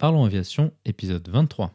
Parlons 0.00 0.24
Aviation, 0.24 0.72
épisode 0.86 1.28
23. 1.28 1.72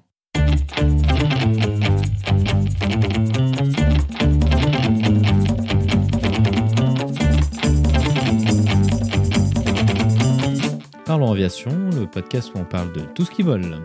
Parlons 11.06 11.32
Aviation, 11.32 11.70
le 11.92 12.08
podcast 12.08 12.52
où 12.56 12.58
on 12.58 12.66
parle 12.66 12.92
de 12.94 13.02
tout 13.14 13.26
ce 13.26 13.30
qui 13.30 13.44
vole. 13.44 13.80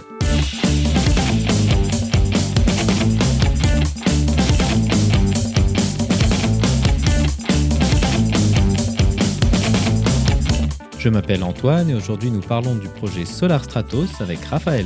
Je 11.01 11.09
m'appelle 11.09 11.43
Antoine 11.43 11.89
et 11.89 11.95
aujourd'hui 11.95 12.31
nous 12.31 12.43
parlons 12.43 12.75
du 12.75 12.87
projet 12.87 13.25
Solar 13.25 13.65
Stratos 13.65 14.21
avec 14.21 14.45
Raphaël. 14.45 14.85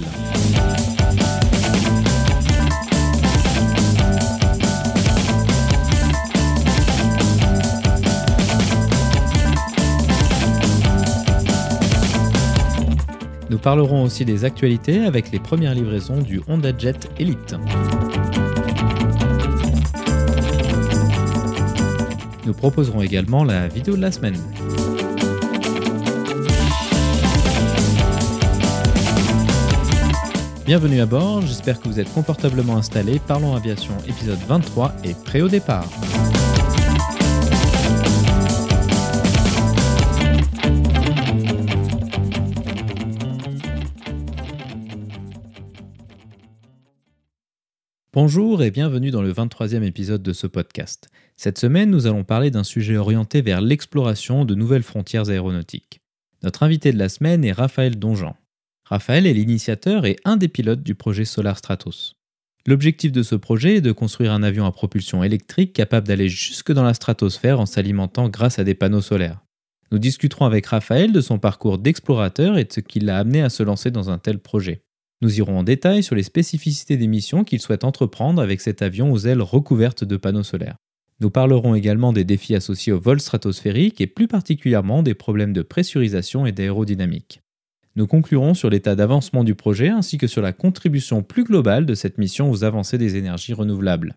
Nous 13.50 13.58
parlerons 13.58 14.04
aussi 14.04 14.24
des 14.24 14.44
actualités 14.44 15.00
avec 15.00 15.32
les 15.32 15.40
premières 15.40 15.74
livraisons 15.74 16.22
du 16.22 16.40
Honda 16.46 16.70
Jet 16.78 17.10
Elite. 17.18 17.56
Nous 22.46 22.54
proposerons 22.54 23.02
également 23.02 23.42
la 23.42 23.66
vidéo 23.66 23.96
de 23.96 24.02
la 24.02 24.12
semaine. 24.12 24.38
Bienvenue 30.66 31.02
à 31.02 31.04
bord, 31.04 31.42
j'espère 31.42 31.78
que 31.78 31.88
vous 31.88 32.00
êtes 32.00 32.10
confortablement 32.14 32.78
installés. 32.78 33.18
Parlons 33.18 33.54
Aviation 33.54 33.92
épisode 34.08 34.38
23 34.38 34.94
est 35.04 35.22
prêt 35.22 35.42
au 35.42 35.48
départ. 35.48 35.86
Bonjour 48.14 48.62
et 48.62 48.70
bienvenue 48.70 49.10
dans 49.10 49.20
le 49.20 49.34
23e 49.34 49.82
épisode 49.82 50.22
de 50.22 50.32
ce 50.32 50.46
podcast. 50.46 51.10
Cette 51.36 51.58
semaine, 51.58 51.90
nous 51.90 52.06
allons 52.06 52.24
parler 52.24 52.50
d'un 52.50 52.64
sujet 52.64 52.96
orienté 52.96 53.42
vers 53.42 53.60
l'exploration 53.60 54.46
de 54.46 54.54
nouvelles 54.54 54.82
frontières 54.82 55.28
aéronautiques. 55.28 56.00
Notre 56.42 56.62
invité 56.62 56.90
de 56.90 56.98
la 56.98 57.10
semaine 57.10 57.44
est 57.44 57.52
Raphaël 57.52 57.98
Donjean. 57.98 58.34
Raphaël 58.86 59.26
est 59.26 59.32
l'initiateur 59.32 60.04
et 60.04 60.16
un 60.26 60.36
des 60.36 60.48
pilotes 60.48 60.82
du 60.82 60.94
projet 60.94 61.24
Solar 61.24 61.56
Stratos. 61.56 62.16
L'objectif 62.66 63.12
de 63.12 63.22
ce 63.22 63.34
projet 63.34 63.76
est 63.76 63.80
de 63.80 63.92
construire 63.92 64.32
un 64.32 64.42
avion 64.42 64.66
à 64.66 64.72
propulsion 64.72 65.24
électrique 65.24 65.72
capable 65.72 66.06
d'aller 66.06 66.28
jusque 66.28 66.70
dans 66.70 66.82
la 66.82 66.92
stratosphère 66.92 67.60
en 67.60 67.66
s'alimentant 67.66 68.28
grâce 68.28 68.58
à 68.58 68.64
des 68.64 68.74
panneaux 68.74 69.00
solaires. 69.00 69.42
Nous 69.90 69.98
discuterons 69.98 70.44
avec 70.44 70.66
Raphaël 70.66 71.12
de 71.12 71.20
son 71.22 71.38
parcours 71.38 71.78
d'explorateur 71.78 72.58
et 72.58 72.64
de 72.64 72.72
ce 72.72 72.80
qui 72.80 73.00
l'a 73.00 73.18
amené 73.18 73.40
à 73.42 73.48
se 73.48 73.62
lancer 73.62 73.90
dans 73.90 74.10
un 74.10 74.18
tel 74.18 74.38
projet. 74.38 74.82
Nous 75.22 75.38
irons 75.38 75.58
en 75.58 75.62
détail 75.62 76.02
sur 76.02 76.14
les 76.14 76.22
spécificités 76.22 76.98
des 76.98 77.06
missions 77.06 77.44
qu'il 77.44 77.60
souhaite 77.60 77.84
entreprendre 77.84 78.42
avec 78.42 78.60
cet 78.60 78.82
avion 78.82 79.12
aux 79.12 79.18
ailes 79.20 79.40
recouvertes 79.40 80.04
de 80.04 80.18
panneaux 80.18 80.42
solaires. 80.42 80.76
Nous 81.20 81.30
parlerons 81.30 81.74
également 81.74 82.12
des 82.12 82.24
défis 82.24 82.54
associés 82.54 82.92
au 82.92 83.00
vol 83.00 83.20
stratosphérique 83.20 84.02
et 84.02 84.06
plus 84.06 84.28
particulièrement 84.28 85.02
des 85.02 85.14
problèmes 85.14 85.52
de 85.52 85.62
pressurisation 85.62 86.44
et 86.44 86.52
d'aérodynamique. 86.52 87.43
Nous 87.96 88.06
conclurons 88.06 88.54
sur 88.54 88.70
l'état 88.70 88.96
d'avancement 88.96 89.44
du 89.44 89.54
projet 89.54 89.88
ainsi 89.88 90.18
que 90.18 90.26
sur 90.26 90.42
la 90.42 90.52
contribution 90.52 91.22
plus 91.22 91.44
globale 91.44 91.86
de 91.86 91.94
cette 91.94 92.18
mission 92.18 92.50
aux 92.50 92.64
avancées 92.64 92.98
des 92.98 93.16
énergies 93.16 93.54
renouvelables. 93.54 94.16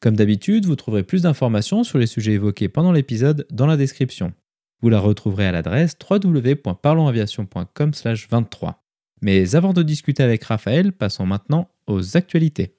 Comme 0.00 0.16
d'habitude, 0.16 0.64
vous 0.64 0.76
trouverez 0.76 1.02
plus 1.02 1.20
d'informations 1.22 1.84
sur 1.84 1.98
les 1.98 2.06
sujets 2.06 2.32
évoqués 2.32 2.68
pendant 2.68 2.92
l'épisode 2.92 3.46
dans 3.50 3.66
la 3.66 3.76
description. 3.76 4.32
Vous 4.80 4.88
la 4.88 5.00
retrouverez 5.00 5.46
à 5.46 5.52
l'adresse 5.52 5.94
www.parlonsaviation.com/23. 6.08 8.74
Mais 9.20 9.56
avant 9.56 9.72
de 9.72 9.82
discuter 9.82 10.22
avec 10.22 10.44
Raphaël, 10.44 10.92
passons 10.92 11.26
maintenant 11.26 11.68
aux 11.86 12.16
actualités. 12.16 12.77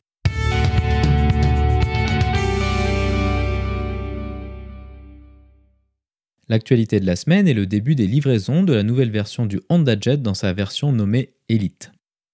L'actualité 6.50 7.00
de 7.00 7.06
la 7.06 7.16
semaine 7.16 7.48
est 7.48 7.54
le 7.54 7.68
début 7.68 7.94
des 7.94 8.08
livraisons 8.08 8.64
de 8.64 8.74
la 8.74 8.82
nouvelle 8.82 9.12
version 9.12 9.46
du 9.46 9.62
Honda 9.70 9.96
Jet 10.02 10.18
dans 10.18 10.34
sa 10.34 10.52
version 10.52 10.92
nommée 10.92 11.36
Elite. 11.48 11.92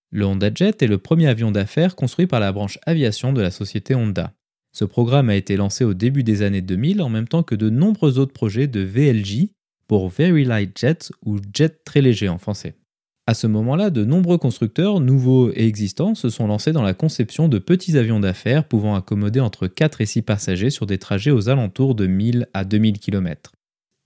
Le 0.09 0.25
Honda 0.25 0.49
Jet 0.55 0.81
est 0.81 0.87
le 0.87 0.97
premier 0.97 1.27
avion 1.27 1.51
d'affaires 1.51 1.97
construit 1.97 2.25
par 2.25 2.39
la 2.39 2.53
branche 2.53 2.79
aviation 2.85 3.33
de 3.33 3.41
la 3.41 3.51
société 3.51 3.93
Honda. 3.93 4.31
Ce 4.71 4.85
programme 4.85 5.29
a 5.29 5.35
été 5.35 5.57
lancé 5.57 5.83
au 5.83 5.93
début 5.93 6.23
des 6.23 6.43
années 6.43 6.61
2000 6.61 7.01
en 7.01 7.09
même 7.09 7.27
temps 7.27 7.43
que 7.43 7.55
de 7.55 7.69
nombreux 7.69 8.17
autres 8.17 8.31
projets 8.31 8.67
de 8.67 8.79
VLJ 8.79 9.49
pour 9.85 10.07
Very 10.07 10.45
Light 10.45 10.79
Jet 10.79 11.11
ou 11.25 11.39
Jet 11.53 11.83
très 11.83 11.99
léger 11.99 12.29
en 12.29 12.37
français. 12.37 12.75
À 13.27 13.33
ce 13.33 13.47
moment-là, 13.47 13.89
de 13.89 14.05
nombreux 14.05 14.37
constructeurs, 14.37 15.01
nouveaux 15.01 15.51
et 15.51 15.67
existants, 15.67 16.15
se 16.15 16.29
sont 16.29 16.47
lancés 16.47 16.71
dans 16.71 16.83
la 16.83 16.93
conception 16.93 17.49
de 17.49 17.59
petits 17.59 17.97
avions 17.97 18.21
d'affaires 18.21 18.65
pouvant 18.65 18.95
accommoder 18.95 19.41
entre 19.41 19.67
4 19.67 19.99
et 19.99 20.05
6 20.05 20.21
passagers 20.21 20.69
sur 20.69 20.85
des 20.85 20.99
trajets 20.99 21.31
aux 21.31 21.49
alentours 21.49 21.95
de 21.95 22.07
1000 22.07 22.47
à 22.53 22.63
2000 22.63 22.99
km. 22.99 23.54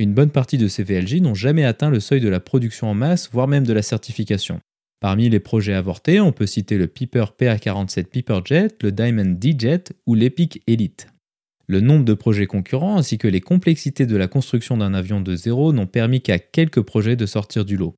Une 0.02 0.14
bonne 0.14 0.32
partie 0.32 0.58
de 0.58 0.70
ces 0.70 0.84
VLJ 0.84 1.16
n'ont 1.16 1.36
jamais 1.36 1.66
atteint 1.66 1.90
le 1.90 2.00
seuil 2.00 2.22
de 2.22 2.30
la 2.30 2.40
production 2.40 2.90
en 2.90 2.94
masse, 2.94 3.30
voire 3.34 3.50
même 3.50 3.68
de 3.68 3.74
la 3.74 3.82
certification. 3.82 4.62
Parmi 5.02 5.28
les 5.28 5.42
projets 5.42 5.74
avortés, 5.74 6.22
on 6.22 6.32
peut 6.32 6.46
citer 6.46 6.78
le 6.78 6.88
Piper 6.88 7.26
PA47 7.38 8.06
Piper 8.06 8.40
Jet, 8.46 8.82
le 8.82 8.94
Diamond 8.94 9.36
D-Jet 9.38 9.92
ou 10.08 10.16
l'Epic 10.16 10.64
Elite. 10.68 11.08
Le 11.68 11.82
nombre 11.82 12.06
de 12.06 12.14
projets 12.14 12.48
concurrents 12.48 12.98
ainsi 12.98 13.18
que 13.18 13.28
les 13.28 13.42
complexités 13.42 14.06
de 14.06 14.16
la 14.16 14.28
construction 14.28 14.78
d'un 14.78 14.94
avion 14.94 15.20
de 15.20 15.36
zéro 15.36 15.74
n'ont 15.74 15.86
permis 15.86 16.22
qu'à 16.22 16.40
quelques 16.40 16.82
projets 16.82 17.18
de 17.18 17.26
sortir 17.26 17.66
du 17.66 17.76
lot. 17.76 17.94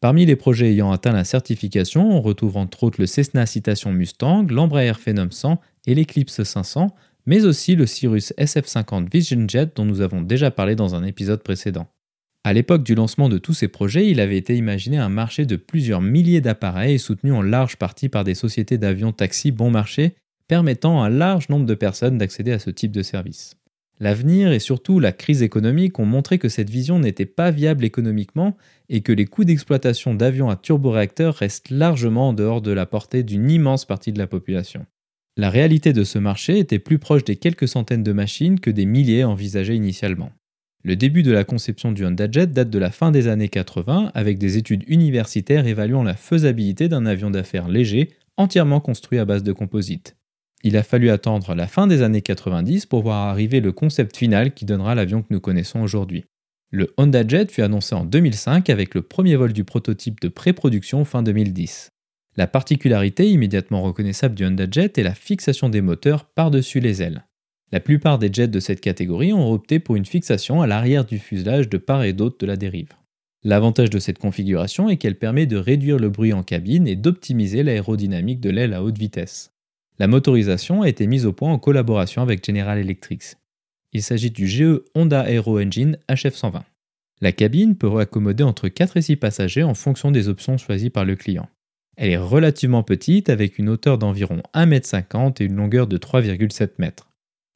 Parmi 0.00 0.26
les 0.26 0.36
projets 0.36 0.70
ayant 0.72 0.92
atteint 0.92 1.12
la 1.12 1.24
certification, 1.24 2.10
on 2.10 2.20
retrouve 2.20 2.58
entre 2.58 2.84
autres 2.84 3.00
le 3.00 3.06
Cessna 3.06 3.46
Citation 3.46 3.92
Mustang, 3.92 4.46
l'Embraer 4.50 4.98
Phenom 4.98 5.30
100 5.30 5.58
et 5.86 5.94
l'Eclipse 5.94 6.42
500, 6.42 6.94
mais 7.26 7.44
aussi 7.44 7.74
le 7.74 7.86
Cirrus 7.86 8.32
SF50 8.38 9.10
Vision 9.10 9.46
Jet 9.48 9.76
dont 9.76 9.84
nous 9.84 10.00
avons 10.00 10.22
déjà 10.22 10.50
parlé 10.50 10.76
dans 10.76 10.94
un 10.94 11.04
épisode 11.04 11.42
précédent. 11.42 11.88
À 12.44 12.52
l'époque 12.52 12.84
du 12.84 12.94
lancement 12.94 13.28
de 13.28 13.38
tous 13.38 13.54
ces 13.54 13.66
projets, 13.66 14.08
il 14.08 14.20
avait 14.20 14.36
été 14.36 14.54
imaginé 14.54 14.98
un 14.98 15.08
marché 15.08 15.46
de 15.46 15.56
plusieurs 15.56 16.00
milliers 16.00 16.40
d'appareils 16.40 17.00
soutenu 17.00 17.32
en 17.32 17.42
large 17.42 17.76
partie 17.76 18.08
par 18.08 18.22
des 18.22 18.36
sociétés 18.36 18.78
d'avions 18.78 19.10
taxi 19.10 19.50
bon 19.50 19.70
marché, 19.70 20.14
permettant 20.46 21.02
à 21.02 21.06
un 21.06 21.10
large 21.10 21.48
nombre 21.48 21.66
de 21.66 21.74
personnes 21.74 22.18
d'accéder 22.18 22.52
à 22.52 22.60
ce 22.60 22.70
type 22.70 22.92
de 22.92 23.02
service. 23.02 23.56
L'avenir 23.98 24.52
et 24.52 24.60
surtout 24.60 25.00
la 25.00 25.10
crise 25.10 25.42
économique 25.42 25.98
ont 25.98 26.04
montré 26.04 26.38
que 26.38 26.48
cette 26.48 26.70
vision 26.70 27.00
n'était 27.00 27.26
pas 27.26 27.50
viable 27.50 27.84
économiquement 27.84 28.56
et 28.90 29.00
que 29.00 29.12
les 29.12 29.24
coûts 29.24 29.44
d'exploitation 29.44 30.14
d'avions 30.14 30.50
à 30.50 30.56
turboréacteurs 30.56 31.34
restent 31.34 31.70
largement 31.70 32.28
en 32.28 32.32
dehors 32.32 32.60
de 32.60 32.70
la 32.70 32.86
portée 32.86 33.22
d'une 33.22 33.50
immense 33.50 33.86
partie 33.86 34.12
de 34.12 34.18
la 34.18 34.26
population. 34.26 34.86
La 35.38 35.50
réalité 35.50 35.92
de 35.92 36.02
ce 36.02 36.18
marché 36.18 36.58
était 36.58 36.78
plus 36.78 36.98
proche 36.98 37.22
des 37.22 37.36
quelques 37.36 37.68
centaines 37.68 38.02
de 38.02 38.12
machines 38.12 38.58
que 38.58 38.70
des 38.70 38.86
milliers 38.86 39.22
envisagées 39.22 39.74
initialement. 39.74 40.30
Le 40.82 40.96
début 40.96 41.22
de 41.22 41.32
la 41.32 41.44
conception 41.44 41.92
du 41.92 42.06
Honda 42.06 42.30
Jet 42.30 42.52
date 42.52 42.70
de 42.70 42.78
la 42.78 42.90
fin 42.90 43.10
des 43.10 43.28
années 43.28 43.50
80 43.50 44.12
avec 44.14 44.38
des 44.38 44.56
études 44.56 44.84
universitaires 44.86 45.66
évaluant 45.66 46.04
la 46.04 46.14
faisabilité 46.14 46.88
d'un 46.88 47.04
avion 47.04 47.30
d'affaires 47.30 47.68
léger 47.68 48.10
entièrement 48.38 48.80
construit 48.80 49.18
à 49.18 49.26
base 49.26 49.42
de 49.42 49.52
composite. 49.52 50.16
Il 50.62 50.76
a 50.78 50.82
fallu 50.82 51.10
attendre 51.10 51.54
la 51.54 51.66
fin 51.66 51.86
des 51.86 52.00
années 52.00 52.22
90 52.22 52.86
pour 52.86 53.02
voir 53.02 53.28
arriver 53.28 53.60
le 53.60 53.72
concept 53.72 54.16
final 54.16 54.54
qui 54.54 54.64
donnera 54.64 54.94
l'avion 54.94 55.20
que 55.20 55.28
nous 55.30 55.40
connaissons 55.40 55.80
aujourd'hui. 55.80 56.24
Le 56.70 56.94
Honda 56.96 57.26
Jet 57.28 57.52
fut 57.52 57.62
annoncé 57.62 57.94
en 57.94 58.06
2005 58.06 58.70
avec 58.70 58.94
le 58.94 59.02
premier 59.02 59.36
vol 59.36 59.52
du 59.52 59.64
prototype 59.64 60.18
de 60.20 60.28
pré-production 60.28 61.04
fin 61.04 61.22
2010. 61.22 61.90
La 62.38 62.46
particularité 62.46 63.30
immédiatement 63.30 63.82
reconnaissable 63.82 64.34
du 64.34 64.44
Honda 64.44 64.66
Jet 64.70 64.98
est 64.98 65.02
la 65.02 65.14
fixation 65.14 65.70
des 65.70 65.80
moteurs 65.80 66.26
par-dessus 66.26 66.80
les 66.80 67.02
ailes. 67.02 67.24
La 67.72 67.80
plupart 67.80 68.18
des 68.18 68.30
jets 68.30 68.46
de 68.48 68.60
cette 68.60 68.82
catégorie 68.82 69.32
ont 69.32 69.50
opté 69.50 69.78
pour 69.78 69.96
une 69.96 70.04
fixation 70.04 70.60
à 70.60 70.66
l'arrière 70.66 71.06
du 71.06 71.18
fuselage 71.18 71.70
de 71.70 71.78
part 71.78 72.04
et 72.04 72.12
d'autre 72.12 72.36
de 72.38 72.46
la 72.46 72.56
dérive. 72.56 72.90
L'avantage 73.42 73.90
de 73.90 73.98
cette 73.98 74.18
configuration 74.18 74.90
est 74.90 74.98
qu'elle 74.98 75.18
permet 75.18 75.46
de 75.46 75.56
réduire 75.56 75.98
le 75.98 76.10
bruit 76.10 76.34
en 76.34 76.42
cabine 76.42 76.86
et 76.86 76.96
d'optimiser 76.96 77.62
l'aérodynamique 77.62 78.40
de 78.40 78.50
l'aile 78.50 78.74
à 78.74 78.82
haute 78.82 78.98
vitesse. 78.98 79.52
La 79.98 80.06
motorisation 80.06 80.82
a 80.82 80.88
été 80.88 81.06
mise 81.06 81.24
au 81.24 81.32
point 81.32 81.52
en 81.52 81.58
collaboration 81.58 82.20
avec 82.20 82.44
General 82.44 82.78
Electric. 82.78 83.22
Il 83.94 84.02
s'agit 84.02 84.30
du 84.30 84.46
GE 84.46 84.82
Honda 84.94 85.30
Aero 85.30 85.58
Engine 85.58 85.96
HF120. 86.10 86.62
La 87.22 87.32
cabine 87.32 87.76
peut 87.76 87.98
accommoder 87.98 88.44
entre 88.44 88.68
4 88.68 88.98
et 88.98 89.02
6 89.02 89.16
passagers 89.16 89.62
en 89.62 89.72
fonction 89.72 90.10
des 90.10 90.28
options 90.28 90.58
choisies 90.58 90.90
par 90.90 91.06
le 91.06 91.16
client. 91.16 91.48
Elle 91.96 92.10
est 92.10 92.18
relativement 92.18 92.82
petite 92.82 93.30
avec 93.30 93.58
une 93.58 93.70
hauteur 93.70 93.96
d'environ 93.96 94.42
1,50 94.54 95.26
m 95.26 95.32
et 95.40 95.44
une 95.44 95.56
longueur 95.56 95.86
de 95.86 95.96
3,7 95.96 96.70
m. 96.78 96.90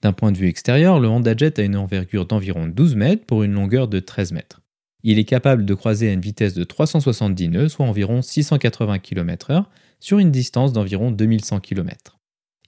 D'un 0.03 0.13
point 0.15 0.33
de 0.33 0.39
vue 0.39 0.49
extérieur, 0.49 0.99
le 0.99 1.09
Honda 1.09 1.37
Jet 1.37 1.59
a 1.59 1.63
une 1.63 1.77
envergure 1.77 2.25
d'environ 2.25 2.67
12 2.67 2.97
m 2.97 3.19
pour 3.19 3.43
une 3.43 3.53
longueur 3.53 3.87
de 3.87 4.01
13 4.01 4.33
m. 4.33 4.41
Il 5.03 5.19
est 5.19 5.25
capable 5.25 5.67
de 5.67 5.75
croiser 5.75 6.09
à 6.09 6.13
une 6.13 6.21
vitesse 6.21 6.55
de 6.55 6.65
370 6.65 7.49
nœuds, 7.49 7.69
soit 7.69 7.87
environ 7.87 8.23
680 8.23 8.99
km/h, 8.99 9.65
sur 9.99 10.19
une 10.19 10.31
distance 10.31 10.73
d'environ 10.73 11.11
2100 11.11 11.61
km. 11.61 12.19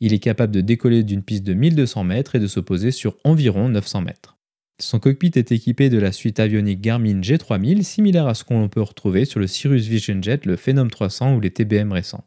Il 0.00 0.12
est 0.12 0.18
capable 0.18 0.52
de 0.52 0.60
décoller 0.60 1.04
d'une 1.04 1.22
piste 1.22 1.44
de 1.44 1.54
1200 1.54 2.04
mètres 2.04 2.34
et 2.34 2.40
de 2.40 2.46
se 2.46 2.60
poser 2.60 2.90
sur 2.90 3.16
environ 3.24 3.68
900 3.70 4.02
mètres. 4.02 4.36
Son 4.78 4.98
cockpit 4.98 5.30
est 5.36 5.52
équipé 5.52 5.90
de 5.90 5.98
la 5.98 6.12
suite 6.12 6.40
avionique 6.40 6.80
Garmin 6.80 7.20
G3000, 7.20 7.82
similaire 7.82 8.26
à 8.26 8.34
ce 8.34 8.44
qu'on 8.44 8.68
peut 8.68 8.82
retrouver 8.82 9.24
sur 9.24 9.38
le 9.38 9.46
Cirrus 9.46 9.86
Vision 9.86 10.20
Jet, 10.20 10.44
le 10.44 10.56
Phenom 10.56 10.88
300 10.88 11.36
ou 11.36 11.40
les 11.40 11.50
TBM 11.50 11.92
récents. 11.92 12.24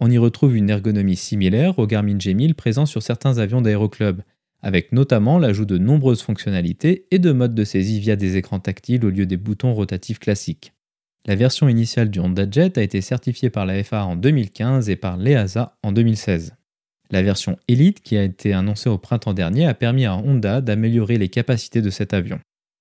On 0.00 0.10
y 0.10 0.18
retrouve 0.18 0.56
une 0.56 0.70
ergonomie 0.70 1.16
similaire 1.16 1.78
au 1.78 1.86
Garmin 1.86 2.16
G1000 2.16 2.54
présent 2.54 2.86
sur 2.86 3.02
certains 3.02 3.38
avions 3.38 3.60
d'aéroclub, 3.60 4.22
avec 4.62 4.92
notamment 4.92 5.38
l'ajout 5.38 5.64
de 5.64 5.78
nombreuses 5.78 6.22
fonctionnalités 6.22 7.06
et 7.10 7.18
de 7.18 7.32
modes 7.32 7.54
de 7.54 7.64
saisie 7.64 8.00
via 8.00 8.16
des 8.16 8.36
écrans 8.36 8.60
tactiles 8.60 9.04
au 9.04 9.10
lieu 9.10 9.26
des 9.26 9.36
boutons 9.36 9.74
rotatifs 9.74 10.18
classiques. 10.18 10.72
La 11.26 11.36
version 11.36 11.68
initiale 11.68 12.10
du 12.10 12.20
Honda 12.20 12.46
Jet 12.50 12.78
a 12.78 12.82
été 12.82 13.00
certifiée 13.00 13.50
par 13.50 13.66
la 13.66 13.82
FAA 13.84 14.04
en 14.04 14.16
2015 14.16 14.88
et 14.88 14.96
par 14.96 15.16
l'EASA 15.16 15.76
en 15.82 15.92
2016. 15.92 16.57
La 17.10 17.22
version 17.22 17.58
Elite, 17.68 18.02
qui 18.02 18.16
a 18.16 18.22
été 18.22 18.52
annoncée 18.52 18.90
au 18.90 18.98
printemps 18.98 19.32
dernier, 19.32 19.66
a 19.66 19.74
permis 19.74 20.04
à 20.04 20.16
Honda 20.16 20.60
d'améliorer 20.60 21.16
les 21.16 21.28
capacités 21.28 21.80
de 21.80 21.90
cet 21.90 22.12
avion. 22.12 22.38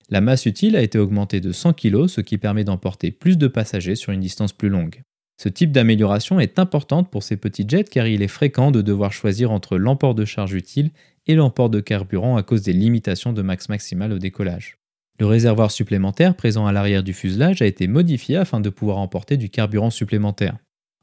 La 0.09 0.21
masse 0.21 0.45
utile 0.45 0.75
a 0.75 0.81
été 0.81 0.97
augmentée 0.97 1.41
de 1.41 1.51
100 1.51 1.73
kg, 1.73 2.07
ce 2.07 2.21
qui 2.21 2.37
permet 2.37 2.63
d'emporter 2.63 3.11
plus 3.11 3.37
de 3.37 3.47
passagers 3.47 3.95
sur 3.95 4.11
une 4.11 4.21
distance 4.21 4.53
plus 4.53 4.69
longue. 4.69 5.01
Ce 5.41 5.49
type 5.49 5.71
d'amélioration 5.71 6.39
est 6.39 6.59
importante 6.59 7.11
pour 7.11 7.23
ces 7.23 7.37
petits 7.37 7.65
jets 7.67 7.83
car 7.83 8.07
il 8.07 8.21
est 8.21 8.27
fréquent 8.27 8.71
de 8.71 8.81
devoir 8.81 9.13
choisir 9.13 9.51
entre 9.51 9.77
l'emport 9.77 10.15
de 10.15 10.25
charge 10.25 10.53
utile 10.53 10.91
et 11.27 11.35
l'emport 11.35 11.69
de 11.69 11.79
carburant 11.79 12.37
à 12.37 12.43
cause 12.43 12.63
des 12.63 12.73
limitations 12.73 13.33
de 13.33 13.41
max 13.41 13.69
maximal 13.69 14.11
au 14.11 14.17
décollage. 14.17 14.77
Le 15.19 15.25
réservoir 15.25 15.71
supplémentaire 15.71 16.35
présent 16.35 16.65
à 16.67 16.71
l'arrière 16.71 17.03
du 17.03 17.13
fuselage 17.13 17.61
a 17.61 17.65
été 17.65 17.87
modifié 17.87 18.37
afin 18.37 18.59
de 18.59 18.69
pouvoir 18.69 18.97
emporter 18.97 19.37
du 19.37 19.49
carburant 19.49 19.89
supplémentaire. 19.89 20.57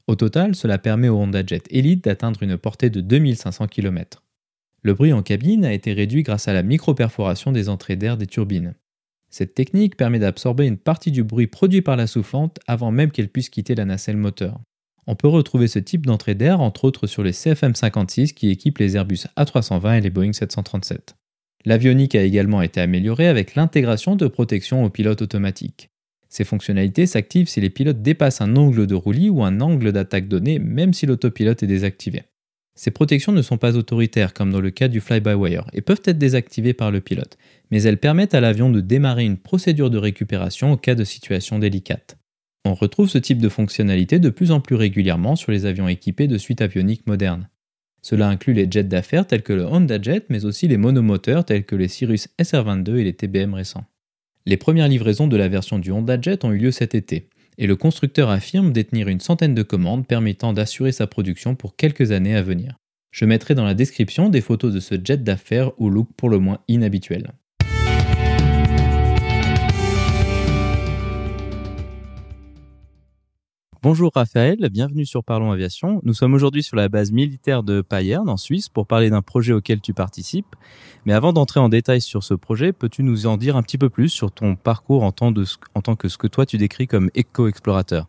Au 0.06 0.16
total, 0.16 0.54
cela 0.54 0.78
permet 0.78 1.08
au 1.08 1.16
Honda 1.16 1.44
Jet 1.46 1.66
Elite 1.70 2.04
d'atteindre 2.04 2.42
une 2.42 2.58
portée 2.58 2.90
de 2.90 3.00
2500 3.00 3.68
km. 3.68 4.22
Le 4.82 4.92
bruit 4.92 5.14
en 5.14 5.22
cabine 5.22 5.64
a 5.64 5.72
été 5.72 5.94
réduit 5.94 6.22
grâce 6.22 6.46
à 6.46 6.52
la 6.52 6.62
micro-perforation 6.62 7.52
des 7.52 7.70
entrées 7.70 7.96
d'air 7.96 8.18
des 8.18 8.26
turbines. 8.26 8.74
Cette 9.30 9.54
technique 9.54 9.96
permet 9.96 10.18
d'absorber 10.18 10.66
une 10.66 10.76
partie 10.76 11.10
du 11.10 11.24
bruit 11.24 11.46
produit 11.46 11.80
par 11.80 11.96
la 11.96 12.06
soufflante 12.06 12.60
avant 12.66 12.90
même 12.90 13.10
qu'elle 13.10 13.30
puisse 13.30 13.48
quitter 13.48 13.74
la 13.74 13.86
nacelle 13.86 14.18
moteur. 14.18 14.60
On 15.06 15.16
peut 15.16 15.28
retrouver 15.28 15.68
ce 15.68 15.78
type 15.78 16.04
d'entrée 16.04 16.34
d'air 16.34 16.60
entre 16.60 16.84
autres 16.84 17.06
sur 17.06 17.22
les 17.22 17.32
CFM56 17.32 18.34
qui 18.34 18.50
équipent 18.50 18.78
les 18.78 18.96
Airbus 18.96 19.26
A320 19.38 19.98
et 19.98 20.00
les 20.02 20.10
Boeing 20.10 20.32
737. 20.32 21.16
L'avionique 21.64 22.14
a 22.14 22.22
également 22.22 22.60
été 22.60 22.80
améliorée 22.80 23.28
avec 23.28 23.54
l'intégration 23.54 24.16
de 24.16 24.26
protection 24.26 24.84
au 24.84 24.90
pilote 24.90 25.22
automatique. 25.22 25.90
Ces 26.34 26.42
fonctionnalités 26.42 27.06
s'activent 27.06 27.46
si 27.46 27.60
les 27.60 27.70
pilotes 27.70 28.02
dépassent 28.02 28.40
un 28.40 28.56
angle 28.56 28.88
de 28.88 28.96
roulis 28.96 29.30
ou 29.30 29.44
un 29.44 29.60
angle 29.60 29.92
d'attaque 29.92 30.26
donné, 30.26 30.58
même 30.58 30.92
si 30.92 31.06
l'autopilote 31.06 31.62
est 31.62 31.68
désactivé. 31.68 32.24
Ces 32.74 32.90
protections 32.90 33.30
ne 33.30 33.40
sont 33.40 33.56
pas 33.56 33.76
autoritaires 33.76 34.34
comme 34.34 34.50
dans 34.50 34.60
le 34.60 34.72
cas 34.72 34.88
du 34.88 35.00
fly-by-wire 35.00 35.68
et 35.72 35.80
peuvent 35.80 36.02
être 36.04 36.18
désactivées 36.18 36.74
par 36.74 36.90
le 36.90 37.00
pilote, 37.00 37.38
mais 37.70 37.84
elles 37.84 37.98
permettent 37.98 38.34
à 38.34 38.40
l'avion 38.40 38.68
de 38.68 38.80
démarrer 38.80 39.24
une 39.24 39.36
procédure 39.36 39.90
de 39.90 39.98
récupération 39.98 40.72
au 40.72 40.76
cas 40.76 40.96
de 40.96 41.04
situation 41.04 41.60
délicate. 41.60 42.18
On 42.64 42.74
retrouve 42.74 43.08
ce 43.08 43.18
type 43.18 43.38
de 43.38 43.48
fonctionnalité 43.48 44.18
de 44.18 44.30
plus 44.30 44.50
en 44.50 44.58
plus 44.58 44.74
régulièrement 44.74 45.36
sur 45.36 45.52
les 45.52 45.66
avions 45.66 45.86
équipés 45.86 46.26
de 46.26 46.36
suites 46.36 46.62
avioniques 46.62 47.06
modernes. 47.06 47.48
Cela 48.02 48.28
inclut 48.28 48.54
les 48.54 48.68
jets 48.68 48.82
d'affaires 48.82 49.28
tels 49.28 49.44
que 49.44 49.52
le 49.52 49.66
Honda 49.66 50.02
Jet, 50.02 50.26
mais 50.30 50.46
aussi 50.46 50.66
les 50.66 50.78
monomoteurs 50.78 51.44
tels 51.44 51.64
que 51.64 51.76
les 51.76 51.86
Cirrus 51.86 52.26
SR-22 52.40 52.96
et 52.96 53.04
les 53.04 53.14
TBM 53.14 53.54
récents. 53.54 53.84
Les 54.46 54.58
premières 54.58 54.88
livraisons 54.88 55.26
de 55.26 55.36
la 55.36 55.48
version 55.48 55.78
du 55.78 55.90
Honda 55.90 56.20
Jet 56.20 56.44
ont 56.44 56.52
eu 56.52 56.58
lieu 56.58 56.70
cet 56.70 56.94
été, 56.94 57.28
et 57.56 57.66
le 57.66 57.76
constructeur 57.76 58.28
affirme 58.28 58.72
détenir 58.72 59.08
une 59.08 59.20
centaine 59.20 59.54
de 59.54 59.62
commandes 59.62 60.06
permettant 60.06 60.52
d'assurer 60.52 60.92
sa 60.92 61.06
production 61.06 61.54
pour 61.54 61.76
quelques 61.76 62.12
années 62.12 62.36
à 62.36 62.42
venir. 62.42 62.76
Je 63.10 63.24
mettrai 63.24 63.54
dans 63.54 63.64
la 63.64 63.74
description 63.74 64.28
des 64.28 64.40
photos 64.40 64.74
de 64.74 64.80
ce 64.80 64.96
jet 65.02 65.22
d'affaires 65.22 65.72
au 65.80 65.88
look 65.88 66.08
pour 66.16 66.28
le 66.28 66.38
moins 66.38 66.58
inhabituel. 66.68 67.32
Bonjour 73.84 74.12
Raphaël, 74.14 74.56
bienvenue 74.72 75.04
sur 75.04 75.22
Parlons 75.22 75.52
Aviation. 75.52 76.00
Nous 76.04 76.14
sommes 76.14 76.32
aujourd'hui 76.32 76.62
sur 76.62 76.74
la 76.74 76.88
base 76.88 77.12
militaire 77.12 77.62
de 77.62 77.82
Payerne 77.82 78.30
en 78.30 78.38
Suisse 78.38 78.70
pour 78.70 78.86
parler 78.86 79.10
d'un 79.10 79.20
projet 79.20 79.52
auquel 79.52 79.82
tu 79.82 79.92
participes. 79.92 80.56
Mais 81.04 81.12
avant 81.12 81.34
d'entrer 81.34 81.60
en 81.60 81.68
détail 81.68 82.00
sur 82.00 82.24
ce 82.24 82.32
projet, 82.32 82.72
peux-tu 82.72 83.02
nous 83.02 83.26
en 83.26 83.36
dire 83.36 83.58
un 83.58 83.62
petit 83.62 83.76
peu 83.76 83.90
plus 83.90 84.08
sur 84.08 84.32
ton 84.32 84.56
parcours 84.56 85.02
en 85.02 85.12
tant, 85.12 85.34
que 85.34 86.08
ce 86.08 86.16
que 86.16 86.26
toi 86.26 86.46
tu 86.46 86.56
décris 86.56 86.86
comme 86.86 87.10
éco-explorateur? 87.14 88.06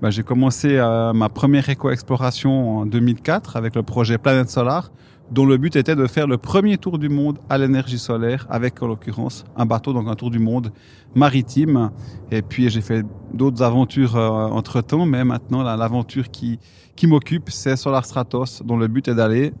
Bah, 0.00 0.10
J'ai 0.10 0.22
commencé 0.22 0.76
euh, 0.76 1.12
ma 1.12 1.28
première 1.28 1.68
éco-exploration 1.68 2.78
en 2.78 2.86
2004 2.86 3.56
avec 3.56 3.74
le 3.74 3.82
projet 3.82 4.18
Planète 4.18 4.50
Solar 4.50 4.92
dont 5.32 5.46
le 5.46 5.56
but 5.56 5.76
était 5.76 5.96
de 5.96 6.06
faire 6.06 6.26
le 6.26 6.36
premier 6.36 6.76
tour 6.76 6.98
du 6.98 7.08
monde 7.08 7.38
à 7.48 7.56
l'énergie 7.56 7.98
solaire, 7.98 8.46
avec 8.50 8.82
en 8.82 8.86
l'occurrence 8.86 9.44
un 9.56 9.64
bateau, 9.64 9.94
donc 9.94 10.06
un 10.08 10.14
tour 10.14 10.30
du 10.30 10.38
monde 10.38 10.72
maritime. 11.14 11.90
Et 12.30 12.42
puis 12.42 12.68
j'ai 12.68 12.82
fait 12.82 13.04
d'autres 13.32 13.62
aventures 13.62 14.16
euh, 14.16 14.28
entre-temps, 14.28 15.06
mais 15.06 15.24
maintenant 15.24 15.62
l'aventure 15.62 16.30
qui, 16.30 16.58
qui 16.96 17.06
m'occupe, 17.06 17.50
c'est 17.50 17.76
Solar 17.76 18.04
Stratos, 18.04 18.62
dont 18.62 18.76
le 18.76 18.88
but 18.88 19.08
est 19.08 19.14
d'aller 19.14 19.54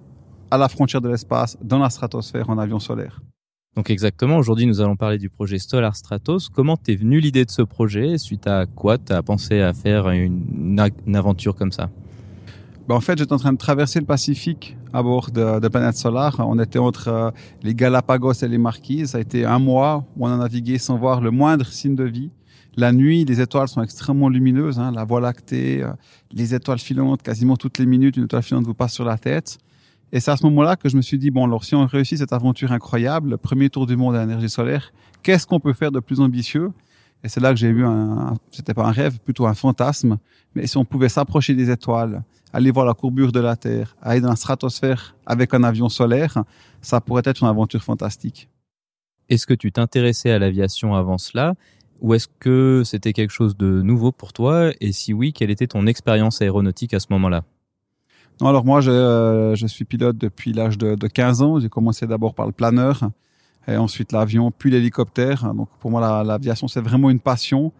à 0.50 0.58
la 0.58 0.68
frontière 0.68 1.00
de 1.00 1.08
l'espace, 1.08 1.56
dans 1.62 1.78
la 1.78 1.88
stratosphère, 1.88 2.50
en 2.50 2.58
avion 2.58 2.78
solaire. 2.78 3.22
Donc 3.74 3.88
exactement, 3.88 4.36
aujourd'hui 4.36 4.66
nous 4.66 4.82
allons 4.82 4.96
parler 4.96 5.16
du 5.16 5.30
projet 5.30 5.58
Solar 5.58 5.96
Stratos. 5.96 6.50
Comment 6.50 6.76
t'es 6.76 6.94
venu 6.94 7.20
l'idée 7.20 7.46
de 7.46 7.50
ce 7.50 7.62
projet? 7.62 8.18
Suite 8.18 8.46
à 8.46 8.66
quoi 8.66 8.98
t'as 8.98 9.22
pensé 9.22 9.62
à 9.62 9.72
faire 9.72 10.10
une 10.10 10.78
aventure 11.14 11.54
comme 11.54 11.72
ça? 11.72 11.88
Ben, 12.88 12.96
en 12.96 13.00
fait, 13.00 13.18
j'étais 13.18 13.32
en 13.32 13.38
train 13.38 13.52
de 13.52 13.58
traverser 13.58 14.00
le 14.00 14.06
Pacifique 14.06 14.76
à 14.92 15.02
bord 15.02 15.30
de, 15.30 15.60
de 15.60 15.68
Planète 15.68 15.96
Solar. 15.96 16.36
On 16.40 16.58
était 16.58 16.78
entre 16.78 17.08
euh, 17.08 17.30
les 17.62 17.74
Galapagos 17.74 18.32
et 18.42 18.48
les 18.48 18.58
Marquises. 18.58 19.10
Ça 19.10 19.18
a 19.18 19.20
été 19.20 19.44
un 19.44 19.58
mois 19.58 20.04
où 20.16 20.26
on 20.26 20.30
a 20.30 20.36
navigué 20.36 20.78
sans 20.78 20.96
voir 20.98 21.20
le 21.20 21.30
moindre 21.30 21.66
signe 21.66 21.94
de 21.94 22.04
vie. 22.04 22.30
La 22.76 22.92
nuit, 22.92 23.24
les 23.24 23.40
étoiles 23.40 23.68
sont 23.68 23.82
extrêmement 23.82 24.28
lumineuses. 24.28 24.78
Hein, 24.78 24.92
la 24.92 25.04
Voie 25.04 25.20
lactée, 25.20 25.82
euh, 25.82 25.92
les 26.32 26.54
étoiles 26.54 26.78
filantes, 26.78 27.22
quasiment 27.22 27.56
toutes 27.56 27.78
les 27.78 27.86
minutes, 27.86 28.16
une 28.16 28.24
étoile 28.24 28.42
filante 28.42 28.64
vous 28.64 28.74
passe 28.74 28.94
sur 28.94 29.04
la 29.04 29.18
tête. 29.18 29.58
Et 30.12 30.20
c'est 30.20 30.30
à 30.30 30.36
ce 30.36 30.44
moment-là 30.44 30.76
que 30.76 30.88
je 30.88 30.96
me 30.96 31.02
suis 31.02 31.18
dit, 31.18 31.30
bon, 31.30 31.44
alors 31.44 31.64
si 31.64 31.74
on 31.74 31.86
réussit 31.86 32.18
cette 32.18 32.32
aventure 32.32 32.72
incroyable, 32.72 33.30
le 33.30 33.36
premier 33.38 33.70
tour 33.70 33.86
du 33.86 33.96
monde 33.96 34.14
à 34.14 34.20
l'énergie 34.20 34.50
solaire, 34.50 34.92
qu'est-ce 35.22 35.46
qu'on 35.46 35.60
peut 35.60 35.72
faire 35.72 35.90
de 35.90 36.00
plus 36.00 36.20
ambitieux? 36.20 36.70
Et 37.24 37.28
c'est 37.28 37.40
là 37.40 37.50
que 37.50 37.56
j'ai 37.56 37.68
eu 37.68 37.84
un, 37.84 38.34
c'était 38.50 38.74
pas 38.74 38.86
un 38.86 38.90
rêve, 38.90 39.18
plutôt 39.20 39.46
un 39.46 39.54
fantasme, 39.54 40.18
mais 40.54 40.66
si 40.66 40.76
on 40.76 40.84
pouvait 40.84 41.08
s'approcher 41.08 41.54
des 41.54 41.70
étoiles, 41.70 42.22
aller 42.52 42.70
voir 42.70 42.86
la 42.86 42.94
courbure 42.94 43.32
de 43.32 43.40
la 43.40 43.56
Terre, 43.56 43.96
aller 44.02 44.20
dans 44.20 44.30
la 44.30 44.36
stratosphère 44.36 45.16
avec 45.26 45.54
un 45.54 45.64
avion 45.64 45.88
solaire, 45.88 46.44
ça 46.80 47.00
pourrait 47.00 47.22
être 47.24 47.42
une 47.42 47.48
aventure 47.48 47.82
fantastique. 47.82 48.48
Est-ce 49.28 49.46
que 49.46 49.54
tu 49.54 49.72
t'intéressais 49.72 50.30
à 50.30 50.38
l'aviation 50.38 50.94
avant 50.94 51.18
cela? 51.18 51.54
Ou 52.00 52.14
est-ce 52.14 52.26
que 52.40 52.82
c'était 52.84 53.12
quelque 53.12 53.30
chose 53.30 53.56
de 53.56 53.80
nouveau 53.80 54.10
pour 54.12 54.32
toi? 54.32 54.72
Et 54.80 54.92
si 54.92 55.12
oui, 55.12 55.32
quelle 55.32 55.50
était 55.50 55.68
ton 55.68 55.86
expérience 55.86 56.42
aéronautique 56.42 56.94
à 56.94 57.00
ce 57.00 57.06
moment-là? 57.10 57.44
Non, 58.40 58.48
alors 58.48 58.64
moi, 58.64 58.80
je, 58.80 58.90
euh, 58.90 59.54
je, 59.54 59.66
suis 59.66 59.84
pilote 59.84 60.18
depuis 60.18 60.52
l'âge 60.52 60.76
de, 60.76 60.96
de 60.96 61.06
15 61.06 61.42
ans. 61.42 61.60
J'ai 61.60 61.68
commencé 61.68 62.06
d'abord 62.06 62.34
par 62.34 62.46
le 62.46 62.52
planeur, 62.52 63.10
et 63.68 63.76
ensuite 63.76 64.12
l'avion, 64.12 64.50
puis 64.50 64.70
l'hélicoptère. 64.70 65.54
Donc 65.54 65.68
pour 65.78 65.90
moi, 65.90 66.24
l'aviation, 66.24 66.66
c'est 66.66 66.80
vraiment 66.80 67.08
une 67.10 67.20
passion. 67.20 67.72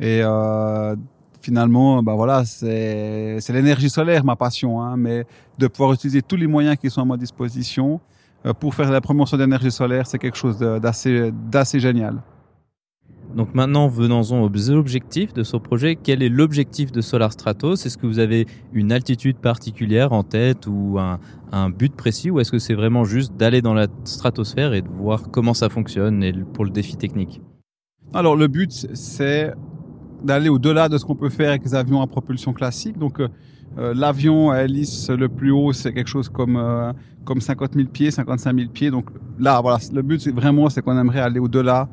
Et 0.00 0.20
euh, 0.22 0.96
finalement, 1.42 2.02
bah 2.02 2.14
voilà, 2.14 2.44
c'est 2.44 3.40
l'énergie 3.50 3.90
solaire 3.90 4.24
ma 4.24 4.36
passion, 4.36 4.80
hein, 4.80 4.96
mais 4.96 5.26
de 5.58 5.66
pouvoir 5.66 5.92
utiliser 5.92 6.22
tous 6.22 6.36
les 6.36 6.46
moyens 6.46 6.76
qui 6.76 6.88
sont 6.88 7.02
à 7.02 7.04
ma 7.04 7.16
disposition 7.16 8.00
euh, 8.46 8.52
pour 8.52 8.74
faire 8.74 8.90
la 8.90 9.00
promotion 9.00 9.36
d'énergie 9.36 9.70
solaire, 9.70 10.06
c'est 10.06 10.18
quelque 10.18 10.36
chose 10.36 10.58
d'assez 10.58 11.80
génial. 11.80 12.22
Donc 13.34 13.54
maintenant, 13.54 13.88
venons-en 13.88 14.42
aux 14.42 14.70
objectifs 14.70 15.32
de 15.32 15.42
ce 15.42 15.56
projet. 15.56 15.96
Quel 15.96 16.22
est 16.22 16.28
l'objectif 16.28 16.92
de 16.92 17.00
Solar 17.00 17.32
Stratos 17.32 17.86
Est-ce 17.86 17.96
que 17.96 18.06
vous 18.06 18.18
avez 18.18 18.46
une 18.74 18.92
altitude 18.92 19.38
particulière 19.38 20.12
en 20.12 20.22
tête 20.22 20.66
ou 20.66 20.98
un, 20.98 21.18
un 21.50 21.70
but 21.70 21.94
précis 21.94 22.30
ou 22.30 22.40
est-ce 22.40 22.52
que 22.52 22.58
c'est 22.58 22.74
vraiment 22.74 23.04
juste 23.04 23.34
d'aller 23.34 23.62
dans 23.62 23.72
la 23.72 23.86
stratosphère 24.04 24.74
et 24.74 24.82
de 24.82 24.88
voir 24.88 25.30
comment 25.30 25.54
ça 25.54 25.70
fonctionne 25.70 26.22
et 26.22 26.32
pour 26.32 26.64
le 26.64 26.70
défi 26.70 26.96
technique? 26.96 27.40
Alors 28.12 28.36
le 28.36 28.48
but, 28.48 28.70
c'est 28.92 29.54
d'aller 30.24 30.48
au-delà 30.48 30.88
de 30.88 30.98
ce 30.98 31.04
qu'on 31.04 31.14
peut 31.14 31.28
faire 31.28 31.50
avec 31.50 31.64
les 31.64 31.74
avions 31.74 32.00
à 32.00 32.06
propulsion 32.06 32.52
classique. 32.52 32.98
Donc, 32.98 33.20
euh, 33.20 33.28
euh, 33.78 33.94
l'avion 33.94 34.50
à 34.50 34.62
hélice 34.62 35.08
le 35.10 35.28
plus 35.28 35.50
haut, 35.50 35.72
c'est 35.72 35.92
quelque 35.92 36.08
chose 36.08 36.28
comme 36.28 36.56
euh, 36.56 36.92
comme 37.24 37.40
50 37.40 37.74
000 37.74 37.88
pieds, 37.88 38.10
55 38.10 38.56
000 38.56 38.70
pieds. 38.70 38.90
Donc 38.90 39.06
là, 39.38 39.60
voilà, 39.60 39.78
le 39.92 40.02
but 40.02 40.28
vraiment, 40.28 40.68
c'est 40.68 40.82
qu'on 40.82 40.98
aimerait 40.98 41.20
aller 41.20 41.40
au-delà. 41.40 41.88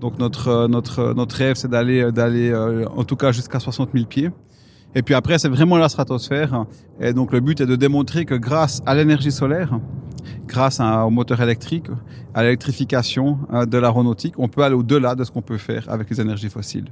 Donc 0.00 0.18
notre 0.18 0.66
notre 0.68 1.12
notre 1.14 1.36
rêve, 1.36 1.56
c'est 1.56 1.68
d'aller 1.68 2.10
d'aller 2.12 2.54
en 2.96 3.04
tout 3.04 3.16
cas 3.16 3.32
jusqu'à 3.32 3.58
60 3.58 3.90
000 3.92 4.06
pieds. 4.06 4.30
Et 4.94 5.02
puis 5.02 5.14
après, 5.14 5.38
c'est 5.38 5.48
vraiment 5.48 5.76
la 5.76 5.88
stratosphère. 5.88 6.64
Et 7.00 7.12
donc 7.12 7.32
le 7.32 7.40
but 7.40 7.60
est 7.60 7.66
de 7.66 7.76
démontrer 7.76 8.24
que 8.24 8.34
grâce 8.34 8.82
à 8.86 8.94
l'énergie 8.94 9.30
solaire, 9.32 9.78
grâce 10.46 10.80
à, 10.80 11.06
au 11.06 11.10
moteur 11.10 11.40
électrique, 11.42 11.86
à 12.34 12.42
l'électrification 12.42 13.38
euh, 13.52 13.66
de 13.66 13.78
l'aéronautique, 13.78 14.38
on 14.38 14.48
peut 14.48 14.62
aller 14.62 14.74
au-delà 14.74 15.14
de 15.14 15.24
ce 15.24 15.30
qu'on 15.30 15.42
peut 15.42 15.58
faire 15.58 15.84
avec 15.88 16.10
les 16.10 16.20
énergies 16.20 16.48
fossiles. 16.48 16.88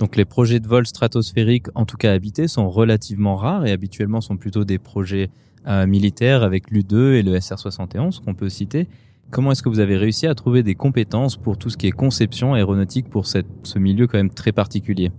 Donc 0.00 0.16
les 0.16 0.24
projets 0.24 0.60
de 0.60 0.66
vol 0.66 0.86
stratosphériques, 0.86 1.66
en 1.74 1.84
tout 1.84 1.98
cas 1.98 2.12
habités, 2.12 2.48
sont 2.48 2.70
relativement 2.70 3.36
rares 3.36 3.66
et 3.66 3.70
habituellement 3.70 4.22
sont 4.22 4.38
plutôt 4.38 4.64
des 4.64 4.78
projets 4.78 5.28
euh, 5.68 5.86
militaires 5.86 6.42
avec 6.42 6.70
l'U2 6.70 7.12
et 7.12 7.22
le 7.22 7.36
SR-71 7.36 8.24
qu'on 8.24 8.34
peut 8.34 8.48
citer. 8.48 8.88
Comment 9.30 9.52
est-ce 9.52 9.62
que 9.62 9.68
vous 9.68 9.78
avez 9.78 9.98
réussi 9.98 10.26
à 10.26 10.34
trouver 10.34 10.62
des 10.62 10.74
compétences 10.74 11.36
pour 11.36 11.58
tout 11.58 11.68
ce 11.68 11.76
qui 11.76 11.86
est 11.86 11.92
conception 11.92 12.54
aéronautique 12.54 13.10
pour 13.10 13.26
ce 13.26 13.78
milieu 13.78 14.06
quand 14.06 14.16
même 14.16 14.30
très 14.30 14.52
particulier? 14.52 15.12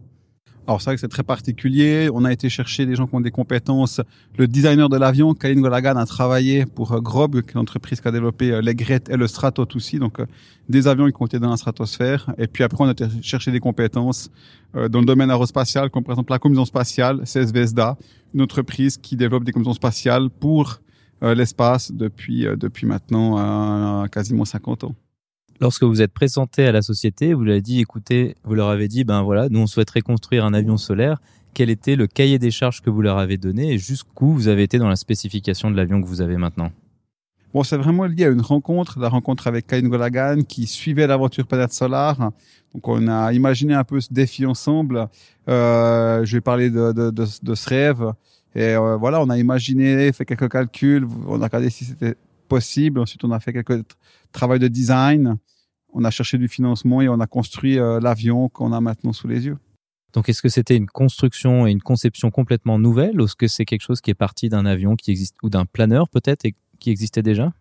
Alors 0.67 0.79
c'est 0.79 0.85
vrai 0.85 0.95
que 0.95 1.01
c'est 1.01 1.07
très 1.07 1.23
particulier. 1.23 2.09
On 2.13 2.23
a 2.23 2.31
été 2.31 2.47
chercher 2.49 2.85
des 2.85 2.95
gens 2.95 3.07
qui 3.07 3.15
ont 3.15 3.21
des 3.21 3.31
compétences. 3.31 3.99
Le 4.37 4.47
designer 4.47 4.89
de 4.89 4.97
l'avion, 4.97 5.33
Kain 5.33 5.55
Golagan, 5.55 5.95
a 5.95 6.05
travaillé 6.05 6.65
pour 6.65 6.91
euh, 6.91 6.99
Grob, 6.99 7.41
qui 7.41 7.49
est 7.49 7.53
l'entreprise 7.55 7.99
qui 7.99 8.07
a 8.07 8.11
développé 8.11 8.51
euh, 8.51 8.61
l'Egret 8.61 9.01
et 9.09 9.17
le 9.17 9.27
Stratot 9.27 9.67
aussi, 9.75 9.97
donc 9.97 10.19
euh, 10.19 10.25
des 10.69 10.87
avions 10.87 11.09
qui 11.09 11.23
été 11.23 11.39
dans 11.39 11.49
la 11.49 11.57
stratosphère. 11.57 12.33
Et 12.37 12.47
puis 12.47 12.63
après, 12.63 12.83
on 12.83 12.87
a 12.87 12.91
été 12.91 13.05
chercher 13.21 13.51
des 13.51 13.59
compétences 13.59 14.29
dans 14.73 14.99
le 14.99 15.05
domaine 15.05 15.29
aérospatial, 15.29 15.89
comme 15.89 16.03
par 16.03 16.13
exemple 16.13 16.31
la 16.31 16.39
commission 16.39 16.63
spatiale, 16.63 17.23
CSVSDA, 17.25 17.97
une 18.33 18.41
entreprise 18.41 18.97
qui 18.97 19.17
développe 19.17 19.43
des 19.43 19.51
commissions 19.51 19.73
spatiales 19.73 20.29
pour 20.29 20.79
l'espace 21.21 21.91
depuis 21.91 22.47
depuis 22.55 22.87
maintenant 22.87 24.07
quasiment 24.07 24.45
50 24.45 24.85
ans. 24.85 24.95
Lorsque 25.61 25.83
vous 25.83 26.01
êtes 26.01 26.11
présenté 26.11 26.65
à 26.65 26.71
la 26.71 26.81
société, 26.81 27.35
vous 27.35 27.43
leur 27.43 27.51
avez 27.51 27.61
dit, 27.61 27.79
écoutez, 27.79 28.35
vous 28.43 28.55
leur 28.55 28.69
avez 28.69 28.87
dit, 28.87 29.03
ben 29.03 29.21
voilà, 29.21 29.47
nous 29.47 29.59
on 29.59 29.67
souhaiterait 29.67 30.01
construire 30.01 30.43
un 30.43 30.55
avion 30.55 30.75
solaire. 30.75 31.21
Quel 31.53 31.69
était 31.69 31.95
le 31.95 32.07
cahier 32.07 32.39
des 32.39 32.49
charges 32.49 32.81
que 32.81 32.89
vous 32.89 33.03
leur 33.03 33.19
avez 33.19 33.37
donné 33.37 33.73
et 33.73 33.77
jusqu'où 33.77 34.33
vous 34.33 34.47
avez 34.47 34.63
été 34.63 34.79
dans 34.79 34.89
la 34.89 34.95
spécification 34.95 35.69
de 35.69 35.75
l'avion 35.75 36.01
que 36.01 36.07
vous 36.07 36.21
avez 36.21 36.37
maintenant? 36.37 36.71
Bon, 37.53 37.61
c'est 37.61 37.77
vraiment 37.77 38.05
lié 38.05 38.25
à 38.25 38.29
une 38.29 38.41
rencontre, 38.41 38.99
la 38.99 39.09
rencontre 39.09 39.45
avec 39.45 39.67
Kain 39.67 39.87
Golagan 39.87 40.41
qui 40.47 40.65
suivait 40.65 41.05
l'aventure 41.05 41.45
Planète 41.45 41.73
Solar. 41.73 42.31
Donc, 42.73 42.87
on 42.87 43.07
a 43.07 43.31
imaginé 43.31 43.75
un 43.75 43.83
peu 43.83 43.99
ce 43.99 44.11
défi 44.11 44.47
ensemble. 44.47 45.09
Euh, 45.47 46.25
je 46.25 46.37
vais 46.37 46.41
parler 46.41 46.71
de, 46.71 47.25
ce 47.25 47.69
rêve. 47.69 48.13
Et 48.55 48.73
euh, 48.73 48.95
voilà, 48.95 49.21
on 49.21 49.29
a 49.29 49.37
imaginé, 49.37 50.11
fait 50.11 50.25
quelques 50.25 50.49
calculs, 50.49 51.05
on 51.27 51.39
a 51.39 51.43
regardé 51.43 51.69
si 51.69 51.85
c'était 51.85 52.15
possible. 52.47 52.99
Ensuite, 52.99 53.23
on 53.25 53.31
a 53.31 53.39
fait 53.39 53.53
quelques 53.53 53.83
travaux 54.31 54.57
de 54.57 54.67
design 54.67 55.37
on 55.93 56.03
a 56.03 56.11
cherché 56.11 56.37
du 56.37 56.47
financement 56.47 57.01
et 57.01 57.09
on 57.09 57.19
a 57.19 57.27
construit 57.27 57.77
euh, 57.77 57.99
l'avion 57.99 58.49
qu'on 58.49 58.73
a 58.73 58.81
maintenant 58.81 59.13
sous 59.13 59.27
les 59.27 59.45
yeux. 59.45 59.57
Donc, 60.13 60.27
est-ce 60.27 60.41
que 60.41 60.49
c'était 60.49 60.75
une 60.75 60.87
construction 60.87 61.65
et 61.67 61.71
une 61.71 61.81
conception 61.81 62.31
complètement 62.31 62.77
nouvelle 62.77 63.21
ou 63.21 63.25
est-ce 63.25 63.35
que 63.35 63.47
c'est 63.47 63.65
quelque 63.65 63.81
chose 63.81 64.01
qui 64.01 64.11
est 64.11 64.15
parti 64.15 64.49
d'un 64.49 64.65
avion 64.65 64.95
qui 64.95 65.11
existe 65.11 65.35
ou 65.41 65.49
d'un 65.49 65.65
planeur 65.65 66.09
peut-être 66.09 66.45
et 66.45 66.55
qui 66.79 66.89
existait 66.89 67.23
déjà? 67.23 67.53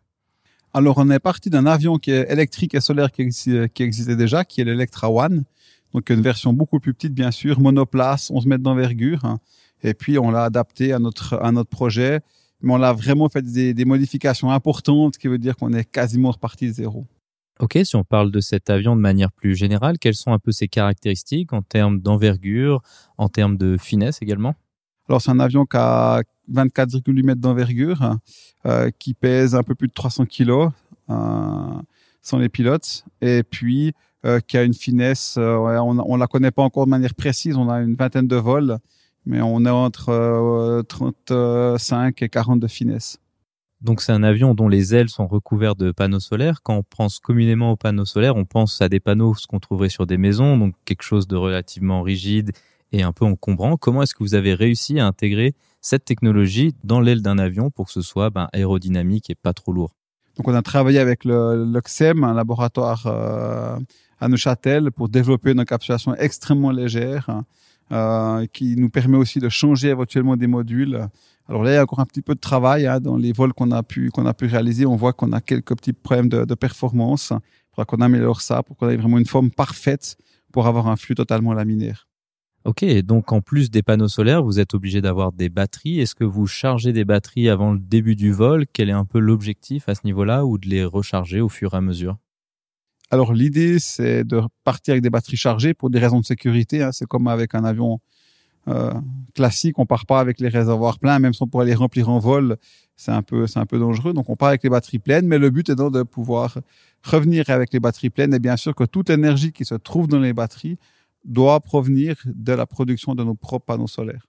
Alors, 0.73 0.99
on 0.99 1.11
est 1.11 1.19
parti 1.21 1.51
d'un 1.51 1.67
avion 1.67 1.99
qui 1.99 2.11
est 2.13 2.31
électrique 2.31 2.75
et 2.75 2.81
solaire 2.81 3.11
qui, 3.13 3.23
existait 3.23 4.17
déjà, 4.17 4.45
qui 4.45 4.61
est 4.61 4.65
l'Electra 4.65 5.11
One. 5.11 5.45
Donc, 5.93 6.11
une 6.11 6.23
version 6.23 6.53
beaucoup 6.53 6.79
plus 6.79 6.95
petite, 6.95 7.15
bien 7.15 7.31
sûr, 7.31 7.61
monoplace, 7.61 8.31
11 8.31 8.47
mètres 8.47 8.63
d'envergure. 8.63 9.25
Hein. 9.25 9.39
Et 9.83 9.95
puis, 9.95 10.19
on 10.19 10.31
l'a 10.31 10.45
adapté 10.45 10.93
à 10.93 10.99
notre, 10.99 11.35
à 11.43 11.51
notre 11.51 11.71
projet. 11.71 12.21
Mais 12.63 12.73
on 12.73 12.77
l'a 12.77 12.93
vraiment 12.93 13.29
fait 13.29 13.43
des, 13.43 13.75
des 13.75 13.85
modifications 13.85 14.51
importantes, 14.51 15.15
ce 15.15 15.19
qui 15.19 15.29
veut 15.29 15.39
dire 15.39 15.57
qu'on 15.57 15.73
est 15.73 15.85
quasiment 15.85 16.31
reparti 16.31 16.67
de 16.69 16.73
zéro. 16.73 17.07
Ok, 17.61 17.79
si 17.85 17.95
on 17.95 18.05
parle 18.05 18.31
de 18.31 18.41
cet 18.41 18.71
avion 18.71 18.97
de 18.97 19.03
manière 19.03 19.31
plus 19.31 19.55
générale, 19.55 19.99
quelles 19.99 20.15
sont 20.15 20.33
un 20.33 20.39
peu 20.39 20.51
ses 20.51 20.67
caractéristiques 20.67 21.53
en 21.53 21.61
termes 21.61 22.01
d'envergure, 22.01 22.81
en 23.19 23.29
termes 23.29 23.59
de 23.59 23.77
finesse 23.77 24.23
également? 24.23 24.55
Alors 25.11 25.21
c'est 25.21 25.31
un 25.31 25.41
avion 25.41 25.67
qui 25.67 25.77
a 25.77 26.23
24,8 26.51 27.23
mètres 27.23 27.41
d'envergure, 27.41 28.17
euh, 28.65 28.91
qui 28.99 29.13
pèse 29.13 29.55
un 29.55 29.63
peu 29.63 29.75
plus 29.75 29.89
de 29.89 29.93
300 29.93 30.25
kilos 30.25 30.71
euh, 31.11 31.83
sans 32.23 32.39
les 32.39 32.49
pilotes, 32.49 33.05
et 33.21 33.43
puis 33.43 33.93
euh, 34.25 34.41
qui 34.41 34.57
a 34.57 34.63
une 34.63 34.73
finesse, 34.73 35.35
euh, 35.37 35.57
on 35.57 35.95
ne 35.95 36.19
la 36.19 36.27
connaît 36.29 36.51
pas 36.51 36.63
encore 36.63 36.87
de 36.87 36.91
manière 36.91 37.15
précise, 37.15 37.57
on 37.57 37.69
a 37.69 37.83
une 37.83 37.95
vingtaine 37.95 38.27
de 38.27 38.37
vols, 38.37 38.79
mais 39.27 39.43
on 39.43 39.67
est 39.67 39.71
entre 39.71 40.83
35 40.89 42.23
et 42.23 42.29
40 42.31 42.59
de 42.59 42.69
finesse. 42.69 43.19
Donc 43.81 44.03
c'est 44.03 44.13
un 44.13 44.23
avion 44.23 44.55
dont 44.55 44.69
les 44.69 44.95
ailes 44.95 45.09
sont 45.09 45.27
recouvertes 45.27 45.79
de 45.79 45.91
panneaux 45.91 46.21
solaires. 46.21 46.63
Quand 46.63 46.77
on 46.77 46.83
pense 46.83 47.19
communément 47.19 47.73
aux 47.73 47.77
panneaux 47.77 48.05
solaires, 48.05 48.37
on 48.37 48.45
pense 48.45 48.81
à 48.83 48.91
des 48.91 49.01
panneaux 49.01 49.35
ce 49.35 49.47
qu'on 49.47 49.59
trouverait 49.59 49.89
sur 49.89 50.07
des 50.07 50.19
maisons, 50.19 50.59
donc 50.59 50.75
quelque 50.85 51.03
chose 51.03 51.27
de 51.27 51.37
relativement 51.37 52.03
rigide 52.03 52.53
et 52.93 53.03
un 53.03 53.13
peu 53.13 53.25
encombrant. 53.25 53.79
Comment 53.79 54.03
est-ce 54.03 54.15
que 54.15 54.23
vous 54.23 54.35
avez 54.35 54.53
réussi 54.53 55.01
à 55.01 55.07
intégrer 55.07 55.55
cette 55.81 56.05
technologie 56.05 56.75
dans 56.85 57.01
l'aile 57.01 57.23
d'un 57.23 57.39
avion 57.39 57.71
pour 57.71 57.87
que 57.87 57.93
ce 57.93 58.03
soit 58.03 58.29
ben, 58.29 58.49
aérodynamique 58.53 59.31
et 59.31 59.35
pas 59.35 59.55
trop 59.55 59.73
lourd? 59.73 59.95
Donc 60.37 60.49
on 60.49 60.55
a 60.55 60.63
travaillé 60.63 60.99
avec 60.99 61.25
le 61.25 61.65
l'OXEM, 61.65 62.23
un 62.25 62.35
laboratoire 62.35 63.05
euh, 63.07 63.79
à 64.21 64.29
Neuchâtel, 64.29 64.91
pour 64.91 65.09
développer 65.09 65.53
une 65.53 65.61
encapsulation 65.61 66.15
extrêmement 66.17 66.71
légère 66.71 67.43
euh, 67.93 68.47
qui 68.53 68.77
nous 68.77 68.91
permet 68.91 69.17
aussi 69.17 69.39
de 69.39 69.49
changer 69.49 69.89
éventuellement 69.89 70.37
des 70.37 70.47
modules 70.47 71.09
alors 71.51 71.65
là, 71.65 71.73
il 71.73 71.75
y 71.75 71.79
a 71.79 71.83
encore 71.83 71.99
un 71.99 72.07
petit 72.07 72.23
peu 72.23 72.37
de 72.37 72.41
travail 72.41 72.87
hein, 72.87 73.01
dans 73.01 73.17
les 73.17 73.33
vols 73.33 73.53
qu'on 73.53 73.73
a 73.73 73.83
pu 73.83 74.11
qu'on 74.11 74.25
a 74.25 74.33
pu 74.33 74.47
réaliser. 74.47 74.87
On 74.87 74.95
voit 74.95 75.13
qu'on 75.13 75.33
a 75.33 75.41
quelques 75.41 75.75
petits 75.75 75.93
problèmes 75.93 76.29
de, 76.29 76.45
de 76.45 76.55
performance. 76.55 77.33
Il 77.33 77.75
faudra 77.75 77.85
qu'on 77.87 78.01
améliore 78.01 78.41
ça 78.41 78.63
pour 78.63 78.77
qu'on 78.77 78.89
ait 78.89 78.97
vraiment 78.97 79.19
une 79.19 79.27
forme 79.27 79.51
parfaite 79.51 80.17
pour 80.53 80.69
avoir 80.69 80.87
un 80.87 80.95
flux 80.95 81.17
totalement 81.17 81.53
laminaire. 81.53 82.07
Ok, 82.65 82.85
donc 83.03 83.33
en 83.33 83.41
plus 83.41 83.69
des 83.69 83.83
panneaux 83.83 84.07
solaires, 84.07 84.45
vous 84.45 84.61
êtes 84.61 84.75
obligé 84.75 85.01
d'avoir 85.01 85.33
des 85.33 85.49
batteries. 85.49 85.99
Est-ce 85.99 86.15
que 86.15 86.23
vous 86.23 86.47
chargez 86.47 86.93
des 86.93 87.05
batteries 87.05 87.49
avant 87.49 87.73
le 87.73 87.81
début 87.81 88.15
du 88.15 88.31
vol? 88.31 88.67
Quel 88.73 88.89
est 88.89 88.93
un 88.93 89.05
peu 89.05 89.19
l'objectif 89.19 89.89
à 89.89 89.97
ce 89.97 90.03
niveau-là 90.05 90.47
ou 90.47 90.57
de 90.57 90.69
les 90.69 90.85
recharger 90.85 91.41
au 91.41 91.49
fur 91.49 91.75
et 91.75 91.79
à 91.79 91.81
mesure? 91.81 92.17
Alors 93.11 93.33
l'idée, 93.33 93.81
c'est 93.81 94.23
de 94.23 94.41
partir 94.63 94.93
avec 94.93 95.03
des 95.03 95.11
batteries 95.11 95.37
chargées 95.37 95.75
pour 95.75 95.91
des 95.91 95.99
raisons 95.99 96.21
de 96.21 96.25
sécurité. 96.25 96.85
Hein. 96.85 96.93
C'est 96.93 97.07
comme 97.07 97.27
avec 97.27 97.57
un 97.57 97.65
avion 97.65 97.99
euh, 98.69 98.93
classique, 99.35 99.79
on 99.79 99.87
part 99.87 100.07
pas 100.07 100.21
avec 100.21 100.41
les 100.41 100.49
réservoirs 100.49 100.99
pleins, 100.99 101.19
même 101.19 101.33
si 101.33 101.43
on 101.43 101.47
pourrait 101.47 101.67
les 101.67 101.75
remplir 101.75 102.09
en 102.09 102.19
vol, 102.19 102.57
c'est 102.97 103.13
un 103.13 103.23
peu, 103.23 103.47
c'est 103.47 103.59
un 103.59 103.67
peu 103.67 103.79
dangereux. 103.79 104.13
Donc 104.13 104.29
on 104.29 104.37
part 104.37 104.49
avec 104.49 104.63
les 104.63 104.71
batteries 104.71 104.99
pleines, 104.99 105.27
mais 105.27 105.39
le 105.39 105.51
but 105.51 105.69
est 105.71 105.75
donc 105.75 105.95
de 105.95 106.03
pouvoir 106.03 106.59
revenir 107.03 107.49
avec 107.49 107.73
les 107.73 107.81
batteries 107.81 108.11
pleines. 108.11 108.35
Et 108.35 108.39
bien 108.39 108.57
sûr 108.57 108.75
que 108.75 108.85
toute 108.85 109.09
l'énergie 109.09 109.53
qui 109.53 109.65
se 109.65 109.75
trouve 109.75 110.09
dans 110.09 110.19
les 110.19 110.35
batteries 110.35 110.79
doit 111.25 111.61
provenir 111.61 112.17
de 112.27 112.53
la 112.53 112.67
production 112.67 113.15
de 113.15 113.25
nos 113.25 113.35
propres 113.35 113.67
panneaux 113.67 113.87
solaires. 113.87 114.27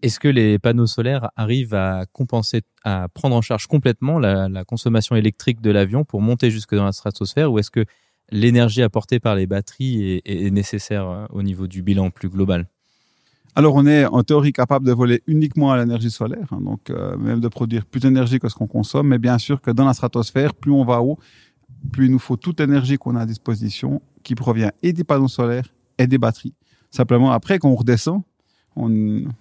Est-ce 0.00 0.20
que 0.20 0.28
les 0.28 0.58
panneaux 0.58 0.86
solaires 0.86 1.30
arrivent 1.36 1.74
à 1.74 2.06
compenser, 2.12 2.62
à 2.84 3.08
prendre 3.08 3.34
en 3.34 3.42
charge 3.42 3.66
complètement 3.66 4.18
la, 4.18 4.64
consommation 4.64 5.16
électrique 5.16 5.60
de 5.60 5.70
l'avion 5.70 6.04
pour 6.04 6.20
monter 6.22 6.50
jusque 6.50 6.74
dans 6.74 6.84
la 6.84 6.92
stratosphère, 6.92 7.52
ou 7.52 7.58
est-ce 7.58 7.70
que 7.70 7.84
l'énergie 8.30 8.82
apportée 8.82 9.18
par 9.18 9.34
les 9.34 9.46
batteries 9.46 10.22
est 10.24 10.50
nécessaire 10.50 11.08
euh, 11.08 11.26
au 11.30 11.42
niveau 11.42 11.66
du 11.66 11.82
bilan 11.82 12.10
plus 12.10 12.28
global? 12.28 12.66
Alors, 13.58 13.74
on 13.74 13.86
est 13.86 14.06
en 14.06 14.22
théorie 14.22 14.52
capable 14.52 14.86
de 14.86 14.92
voler 14.92 15.20
uniquement 15.26 15.72
à 15.72 15.76
l'énergie 15.76 16.12
solaire, 16.12 16.46
hein, 16.52 16.60
donc 16.60 16.90
euh, 16.90 17.16
même 17.16 17.40
de 17.40 17.48
produire 17.48 17.86
plus 17.86 17.98
d'énergie 17.98 18.38
que 18.38 18.48
ce 18.48 18.54
qu'on 18.54 18.68
consomme. 18.68 19.08
Mais 19.08 19.18
bien 19.18 19.36
sûr 19.36 19.60
que 19.60 19.72
dans 19.72 19.84
la 19.84 19.94
stratosphère, 19.94 20.54
plus 20.54 20.70
on 20.70 20.84
va 20.84 21.02
haut, 21.02 21.18
plus 21.90 22.06
il 22.06 22.12
nous 22.12 22.20
faut 22.20 22.36
toute 22.36 22.60
l'énergie 22.60 22.98
qu'on 22.98 23.16
a 23.16 23.22
à 23.22 23.26
disposition, 23.26 24.00
qui 24.22 24.36
provient 24.36 24.70
et 24.84 24.92
des 24.92 25.02
panneaux 25.02 25.26
solaires 25.26 25.74
et 25.98 26.06
des 26.06 26.18
batteries. 26.18 26.54
Simplement, 26.92 27.32
après, 27.32 27.58
quand 27.58 27.68
on 27.68 27.74
redescend, 27.74 28.22
on 28.76 28.88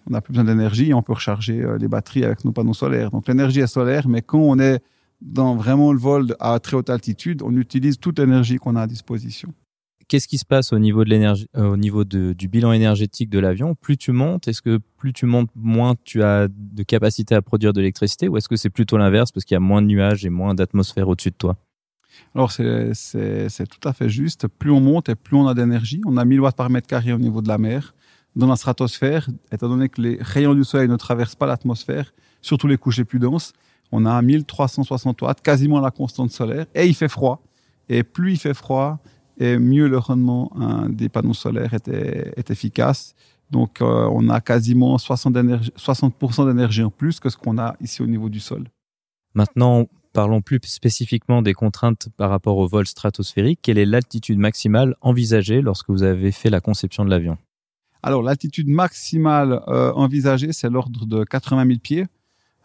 n'a 0.09 0.21
plus 0.21 0.31
besoin 0.31 0.45
d'énergie 0.45 0.89
et 0.89 0.95
on 0.95 1.03
peut 1.03 1.13
recharger 1.13 1.61
euh, 1.61 1.77
les 1.77 1.87
batteries 1.87 2.23
avec 2.23 2.43
nos 2.43 2.51
panneaux 2.51 2.73
solaires. 2.73 3.11
Donc, 3.11 3.27
l'énergie 3.27 3.59
est 3.59 3.67
solaire, 3.67 4.07
mais 4.07 4.23
quand 4.23 4.39
on 4.39 4.57
est 4.57 4.79
dans 5.21 5.55
vraiment 5.55 5.93
le 5.93 5.99
vol 5.99 6.35
à 6.39 6.59
très 6.59 6.75
haute 6.75 6.89
altitude, 6.89 7.43
on 7.43 7.55
utilise 7.55 7.99
toute 7.99 8.17
l'énergie 8.17 8.57
qu'on 8.57 8.77
a 8.77 8.81
à 8.81 8.87
disposition 8.87 9.53
qu'est-ce 10.07 10.27
qui 10.27 10.37
se 10.37 10.45
passe 10.45 10.73
au 10.73 10.79
niveau 10.79 11.03
de 11.03 11.09
l'énergie, 11.09 11.47
euh, 11.55 11.69
au 11.69 11.77
niveau 11.77 12.03
du 12.03 12.47
bilan 12.47 12.71
énergétique 12.71 13.29
de 13.29 13.39
l'avion? 13.39 13.75
Plus 13.75 13.97
tu 13.97 14.11
montes, 14.11 14.47
est-ce 14.47 14.61
que 14.61 14.79
plus 14.97 15.13
tu 15.13 15.25
montes, 15.25 15.49
moins 15.55 15.95
tu 16.03 16.23
as 16.23 16.47
de 16.47 16.83
capacité 16.83 17.35
à 17.35 17.41
produire 17.41 17.73
de 17.73 17.79
l'électricité, 17.79 18.27
ou 18.27 18.37
est-ce 18.37 18.49
que 18.49 18.55
c'est 18.55 18.69
plutôt 18.69 18.97
l'inverse 18.97 19.31
parce 19.31 19.45
qu'il 19.45 19.55
y 19.55 19.57
a 19.57 19.61
moins 19.61 19.81
de 19.81 19.87
nuages 19.87 20.25
et 20.25 20.29
moins 20.29 20.53
d'atmosphère 20.53 21.07
au-dessus 21.07 21.31
de 21.31 21.35
toi? 21.35 21.57
Alors, 22.33 22.51
c'est 22.51 23.67
tout 23.69 23.87
à 23.87 23.93
fait 23.93 24.09
juste. 24.09 24.47
Plus 24.47 24.71
on 24.71 24.79
monte 24.79 25.09
et 25.09 25.15
plus 25.15 25.37
on 25.37 25.47
a 25.47 25.53
d'énergie. 25.53 26.01
On 26.05 26.17
a 26.17 26.25
1000 26.25 26.41
watts 26.41 26.55
par 26.55 26.69
mètre 26.69 26.87
carré 26.87 27.13
au 27.13 27.19
niveau 27.19 27.41
de 27.41 27.47
la 27.47 27.57
mer. 27.57 27.93
Dans 28.35 28.47
la 28.47 28.55
stratosphère, 28.55 29.27
étant 29.51 29.69
donné 29.69 29.89
que 29.89 30.01
les 30.01 30.17
rayons 30.21 30.53
du 30.53 30.63
soleil 30.63 30.87
ne 30.87 30.95
traversent 30.95 31.35
pas 31.35 31.47
l'atmosphère, 31.47 32.13
surtout 32.41 32.67
les 32.67 32.77
couches 32.77 32.97
les 32.97 33.05
plus 33.05 33.19
denses, 33.19 33.53
on 33.91 34.05
a 34.05 34.21
1360 34.21 35.21
watts, 35.21 35.41
quasiment 35.41 35.79
la 35.79 35.91
constante 35.91 36.31
solaire, 36.31 36.65
et 36.75 36.85
il 36.85 36.93
fait 36.93 37.07
froid. 37.07 37.41
Et 37.89 38.03
plus 38.03 38.33
il 38.33 38.37
fait 38.37 38.53
froid, 38.53 38.99
et 39.39 39.57
mieux 39.57 39.87
le 39.87 39.97
rendement 39.97 40.51
hein, 40.55 40.89
des 40.89 41.09
panneaux 41.09 41.33
solaires 41.33 41.73
est, 41.73 42.49
efficace. 42.49 43.13
Donc, 43.51 43.81
euh, 43.81 44.09
on 44.11 44.29
a 44.29 44.41
quasiment 44.41 44.97
60%, 44.97 45.71
60 45.77 46.47
d'énergie 46.47 46.83
en 46.83 46.89
plus 46.89 47.19
que 47.19 47.29
ce 47.29 47.37
qu'on 47.37 47.57
a 47.57 47.75
ici 47.81 48.01
au 48.01 48.07
niveau 48.07 48.29
du 48.29 48.39
sol. 48.39 48.65
Maintenant, 49.33 49.87
parlons 50.11 50.41
plus 50.41 50.59
spécifiquement 50.63 51.41
des 51.41 51.53
contraintes 51.53 52.09
par 52.17 52.29
rapport 52.29 52.57
au 52.57 52.67
vol 52.67 52.87
stratosphérique. 52.87 53.59
Quelle 53.61 53.77
est 53.77 53.85
l'altitude 53.85 54.39
maximale 54.39 54.95
envisagée 55.01 55.61
lorsque 55.61 55.89
vous 55.89 56.03
avez 56.03 56.31
fait 56.31 56.49
la 56.49 56.59
conception 56.59 57.05
de 57.05 57.09
l'avion? 57.09 57.37
Alors, 58.03 58.21
l'altitude 58.21 58.67
maximale 58.67 59.61
euh, 59.67 59.91
envisagée, 59.93 60.51
c'est 60.51 60.69
l'ordre 60.69 61.05
de 61.05 61.23
80 61.23 61.65
000 61.67 61.79
pieds. 61.79 62.05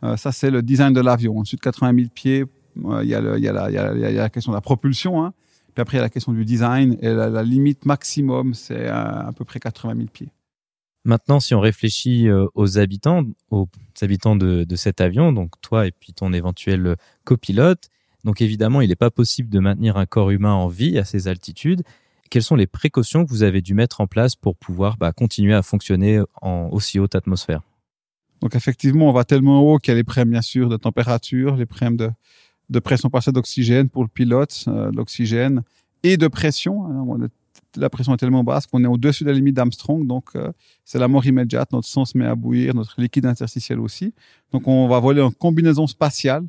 Euh, 0.03 0.17
ça, 0.17 0.33
c'est 0.33 0.51
le 0.51 0.63
design 0.63 0.93
de 0.93 1.01
l'avion. 1.01 1.39
Ensuite, 1.39 1.61
80 1.61 1.95
000 1.95 2.09
pieds 2.13 2.45
il 2.77 3.09
y 3.09 3.15
a 3.15 3.21
la 3.21 4.31
question 4.31 4.53
de 4.53 4.57
la 4.57 4.61
propulsion. 4.61 5.25
Hein. 5.25 5.35
Puis 5.75 5.81
après, 5.81 5.97
il 5.97 5.99
y 5.99 6.01
a 6.01 6.05
la 6.05 6.11
question 6.11 6.33
du 6.33 6.45
design. 6.45 6.97
Et 7.01 7.09
la, 7.09 7.29
la 7.29 7.43
limite 7.43 7.87
maximum, 7.87 8.55
c'est 8.55 8.89
à, 8.89 9.29
à 9.29 9.33
peu 9.33 9.45
près 9.45 9.61
80 9.61 9.95
000 9.97 10.07
pieds. 10.13 10.29
Maintenant, 11.05 11.41
si 11.41 11.55
on 11.55 11.61
réfléchit 11.61 12.29
aux 12.55 12.79
habitants, 12.79 13.25
aux 13.51 13.69
habitants 14.03 14.37
de, 14.37 14.63
de, 14.63 14.77
cet 14.77 15.01
avion, 15.01 15.33
donc 15.33 15.61
toi 15.61 15.89
et 15.89 15.91
puis 15.91 16.13
ton 16.13 16.33
éventuel 16.33 16.95
copilote, 17.25 17.89
donc 18.25 18.41
évidemment, 18.41 18.81
il 18.81 18.89
n'est 18.89 18.97
pas 18.97 19.11
possible 19.11 19.49
de 19.49 19.59
maintenir 19.59 19.97
un 19.97 20.07
corps 20.07 20.31
humain 20.31 20.53
en 20.53 20.69
vie 20.69 20.99
à 20.99 21.05
ces 21.05 21.29
altitudes. 21.29 21.83
Quelles 22.31 22.43
sont 22.43 22.57
les 22.57 22.67
précautions 22.67 23.25
que 23.25 23.31
vous 23.31 23.43
avez 23.43 23.61
dû 23.61 23.75
mettre 23.75 24.01
en 24.01 24.07
place 24.07 24.37
pour 24.37 24.57
pouvoir 24.57 24.97
bah, 24.97 25.13
continuer 25.13 25.55
à 25.55 25.63
fonctionner 25.63 26.21
en 26.41 26.69
aussi 26.71 26.99
haute 26.99 27.15
atmosphère? 27.15 27.63
Donc 28.41 28.55
effectivement, 28.55 29.09
on 29.09 29.13
va 29.13 29.25
tellement 29.25 29.61
haut 29.61 29.79
qu'il 29.79 29.93
y 29.93 29.95
a 29.95 29.97
les 29.97 30.05
problèmes 30.05 30.31
bien 30.31 30.43
sûr 30.43 30.69
de 30.69 30.77
température, 30.77 31.57
les 31.57 31.67
problèmes 31.67 31.97
de, 31.97 32.11
de 32.73 32.81
pression 32.81 33.11
partielle 33.11 33.35
d'oxygène 33.35 33.89
pour 33.89 34.03
le 34.03 34.09
pilote, 34.09 34.65
euh, 34.69 34.91
l'oxygène 34.95 35.63
et 36.03 36.17
de 36.17 36.27
pression. 36.29 36.87
Hein. 36.87 37.29
La 37.77 37.89
pression 37.89 38.13
est 38.15 38.19
tellement 38.19 38.45
basse 38.45 38.67
qu'on 38.67 38.83
est 38.85 38.87
au-dessus 38.87 39.25
de 39.25 39.31
la 39.31 39.35
limite 39.35 39.55
d'Armstrong, 39.55 40.07
donc 40.07 40.31
euh, 40.35 40.53
c'est 40.85 40.99
la 40.99 41.09
mort 41.09 41.25
immédiate. 41.25 41.73
Notre 41.73 41.87
sang 41.87 42.05
se 42.05 42.19
met 42.19 42.27
à 42.27 42.35
bouillir, 42.35 42.75
notre 42.75 43.01
liquide 43.01 43.27
interstitiel 43.27 43.79
aussi. 43.79 44.13
Donc 44.53 44.67
on 44.67 44.89
va 44.89 44.99
voler 44.99 45.23
en 45.23 45.31
combinaison 45.31 45.87
spatiale 45.87 46.45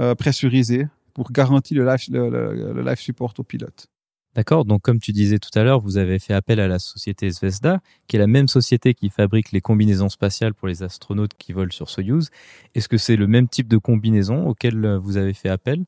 euh, 0.00 0.14
pressurisé 0.14 0.86
pour 1.14 1.30
garantir 1.30 1.78
le 1.78 1.90
life, 1.90 2.08
le, 2.10 2.28
le, 2.28 2.72
le 2.72 2.82
life 2.82 3.00
support 3.00 3.34
au 3.38 3.42
pilote. 3.42 3.88
D'accord. 4.34 4.64
Donc, 4.64 4.80
comme 4.80 4.98
tu 4.98 5.12
disais 5.12 5.38
tout 5.38 5.56
à 5.58 5.62
l'heure, 5.62 5.80
vous 5.80 5.98
avez 5.98 6.18
fait 6.18 6.32
appel 6.32 6.58
à 6.58 6.66
la 6.66 6.78
société 6.78 7.28
Zvezda, 7.28 7.80
qui 8.06 8.16
est 8.16 8.18
la 8.18 8.26
même 8.26 8.48
société 8.48 8.94
qui 8.94 9.10
fabrique 9.10 9.52
les 9.52 9.60
combinaisons 9.60 10.08
spatiales 10.08 10.54
pour 10.54 10.68
les 10.68 10.82
astronautes 10.82 11.34
qui 11.36 11.52
volent 11.52 11.70
sur 11.70 11.90
Soyuz. 11.90 12.30
Est-ce 12.74 12.88
que 12.88 12.96
c'est 12.96 13.16
le 13.16 13.26
même 13.26 13.46
type 13.46 13.68
de 13.68 13.76
combinaison 13.76 14.46
auquel 14.46 14.82
euh, 14.84 14.98
vous 14.98 15.18
avez 15.18 15.34
fait 15.34 15.50
appel? 15.50 15.84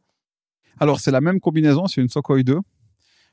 Alors, 0.79 1.01
c'est 1.01 1.11
la 1.11 1.23
même 1.23 1.41
combinaison, 1.41 1.87
c'est 1.87 2.03
une 2.03 2.11
Sukhoi 2.11 2.43
2, 2.43 2.59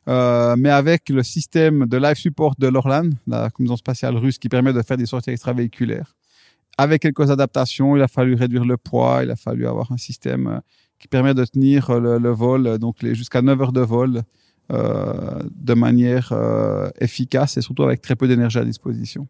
euh, 0.07 0.55
mais 0.57 0.69
avec 0.69 1.09
le 1.09 1.23
système 1.23 1.87
de 1.87 1.97
life 1.97 2.17
support 2.17 2.55
de 2.57 2.67
l'Orlan, 2.67 3.09
la 3.27 3.49
combinaison 3.49 3.75
spatiale 3.75 4.15
russe 4.15 4.37
qui 4.37 4.47
permet 4.47 4.71
de 4.71 4.81
faire 4.81 4.97
des 4.97 5.07
sorties 5.07 5.31
extravéhiculaires 5.31 6.15
avec 6.77 7.01
quelques 7.01 7.29
adaptations, 7.29 7.95
il 7.95 8.01
a 8.01 8.07
fallu 8.07 8.33
réduire 8.35 8.65
le 8.65 8.77
poids, 8.77 9.23
il 9.23 9.31
a 9.31 9.35
fallu 9.35 9.67
avoir 9.67 9.91
un 9.91 9.97
système 9.97 10.47
euh, 10.47 10.59
qui 10.99 11.07
permet 11.07 11.33
de 11.33 11.43
tenir 11.45 11.99
le, 11.99 12.17
le 12.17 12.29
vol, 12.29 12.77
donc 12.77 13.03
jusqu'à 13.13 13.41
9 13.41 13.61
heures 13.61 13.73
de 13.73 13.81
vol, 13.81 14.23
de 14.69 15.73
manière 15.73 16.31
euh, 16.31 16.89
efficace 16.99 17.57
et 17.57 17.61
surtout 17.61 17.83
avec 17.83 18.01
très 18.01 18.15
peu 18.15 18.27
d'énergie 18.27 18.57
à 18.57 18.65
disposition. 18.65 19.27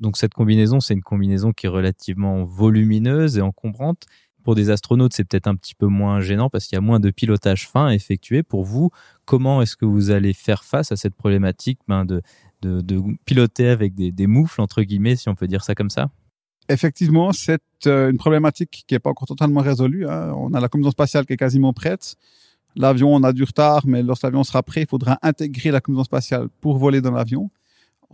Donc 0.00 0.16
cette 0.16 0.34
combinaison, 0.34 0.80
c'est 0.80 0.94
une 0.94 1.02
combinaison 1.02 1.52
qui 1.52 1.66
est 1.66 1.70
relativement 1.70 2.44
volumineuse 2.44 3.38
et 3.38 3.40
encombrante. 3.40 4.04
Pour 4.42 4.54
des 4.54 4.68
astronautes, 4.68 5.14
c'est 5.14 5.24
peut-être 5.24 5.46
un 5.46 5.56
petit 5.56 5.74
peu 5.74 5.86
moins 5.86 6.20
gênant 6.20 6.50
parce 6.50 6.66
qu'il 6.66 6.76
y 6.76 6.78
a 6.78 6.82
moins 6.82 7.00
de 7.00 7.10
pilotage 7.10 7.66
fin 7.66 7.86
à 7.86 7.94
effectuer. 7.94 8.42
Pour 8.42 8.64
vous, 8.64 8.90
comment 9.24 9.62
est-ce 9.62 9.76
que 9.76 9.86
vous 9.86 10.10
allez 10.10 10.34
faire 10.34 10.64
face 10.64 10.92
à 10.92 10.96
cette 10.96 11.14
problématique 11.14 11.78
ben, 11.88 12.04
de, 12.04 12.20
de, 12.60 12.82
de, 12.82 13.00
piloter 13.24 13.68
avec 13.68 13.94
des, 13.94 14.12
des 14.12 14.26
moufles, 14.26 14.60
entre 14.60 14.82
guillemets, 14.82 15.16
si 15.16 15.30
on 15.30 15.34
peut 15.34 15.46
dire 15.46 15.64
ça 15.64 15.74
comme 15.74 15.88
ça? 15.88 16.10
Effectivement, 16.68 17.32
c'est 17.32 17.62
euh, 17.86 18.10
une 18.10 18.18
problématique 18.18 18.84
qui 18.86 18.94
n'est 18.94 18.98
pas 18.98 19.10
encore 19.10 19.28
totalement 19.28 19.60
résolue. 19.60 20.06
Hein. 20.06 20.32
On 20.36 20.52
a 20.52 20.60
la 20.60 20.68
combinaison 20.68 20.90
spatiale 20.90 21.24
qui 21.24 21.34
est 21.34 21.38
quasiment 21.38 21.72
prête. 21.72 22.16
L'avion, 22.76 23.14
on 23.14 23.22
a 23.22 23.32
du 23.32 23.44
retard, 23.44 23.82
mais 23.86 24.02
lorsque 24.02 24.24
l'avion 24.24 24.42
sera 24.42 24.62
prêt, 24.62 24.82
il 24.82 24.88
faudra 24.88 25.18
intégrer 25.22 25.70
la 25.70 25.80
combinaison 25.80 26.04
spatiale 26.04 26.48
pour 26.60 26.78
voler 26.78 27.00
dans 27.00 27.12
l'avion. 27.12 27.50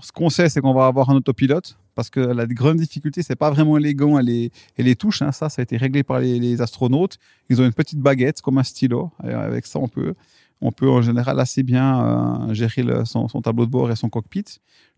Ce 0.00 0.12
qu'on 0.12 0.30
sait, 0.30 0.48
c'est 0.48 0.60
qu'on 0.60 0.74
va 0.74 0.86
avoir 0.86 1.10
un 1.10 1.16
autopilote, 1.16 1.78
parce 1.94 2.10
que 2.10 2.20
la 2.20 2.46
grande 2.46 2.78
difficulté, 2.78 3.22
c'est 3.22 3.36
pas 3.36 3.50
vraiment 3.50 3.76
les 3.76 3.94
gants 3.94 4.18
et 4.18 4.22
les, 4.22 4.52
et 4.78 4.82
les 4.82 4.96
touches. 4.96 5.22
Hein. 5.22 5.32
Ça, 5.32 5.48
ça 5.48 5.60
a 5.60 5.62
été 5.62 5.76
réglé 5.76 6.02
par 6.02 6.20
les, 6.20 6.60
astronautes. 6.60 7.18
Ils 7.48 7.60
ont 7.60 7.64
une 7.64 7.72
petite 7.72 7.98
baguette, 7.98 8.40
comme 8.40 8.58
un 8.58 8.62
stylo. 8.62 9.10
Avec 9.18 9.66
ça, 9.66 9.78
on 9.78 9.88
peut, 9.88 10.14
on 10.60 10.72
peut 10.72 10.88
en 10.88 11.02
général 11.02 11.40
assez 11.40 11.62
bien 11.62 12.48
euh, 12.50 12.54
gérer 12.54 12.84
son, 13.04 13.26
tableau 13.42 13.66
de 13.66 13.70
bord 13.70 13.90
et 13.90 13.96
son 13.96 14.08
cockpit. 14.08 14.44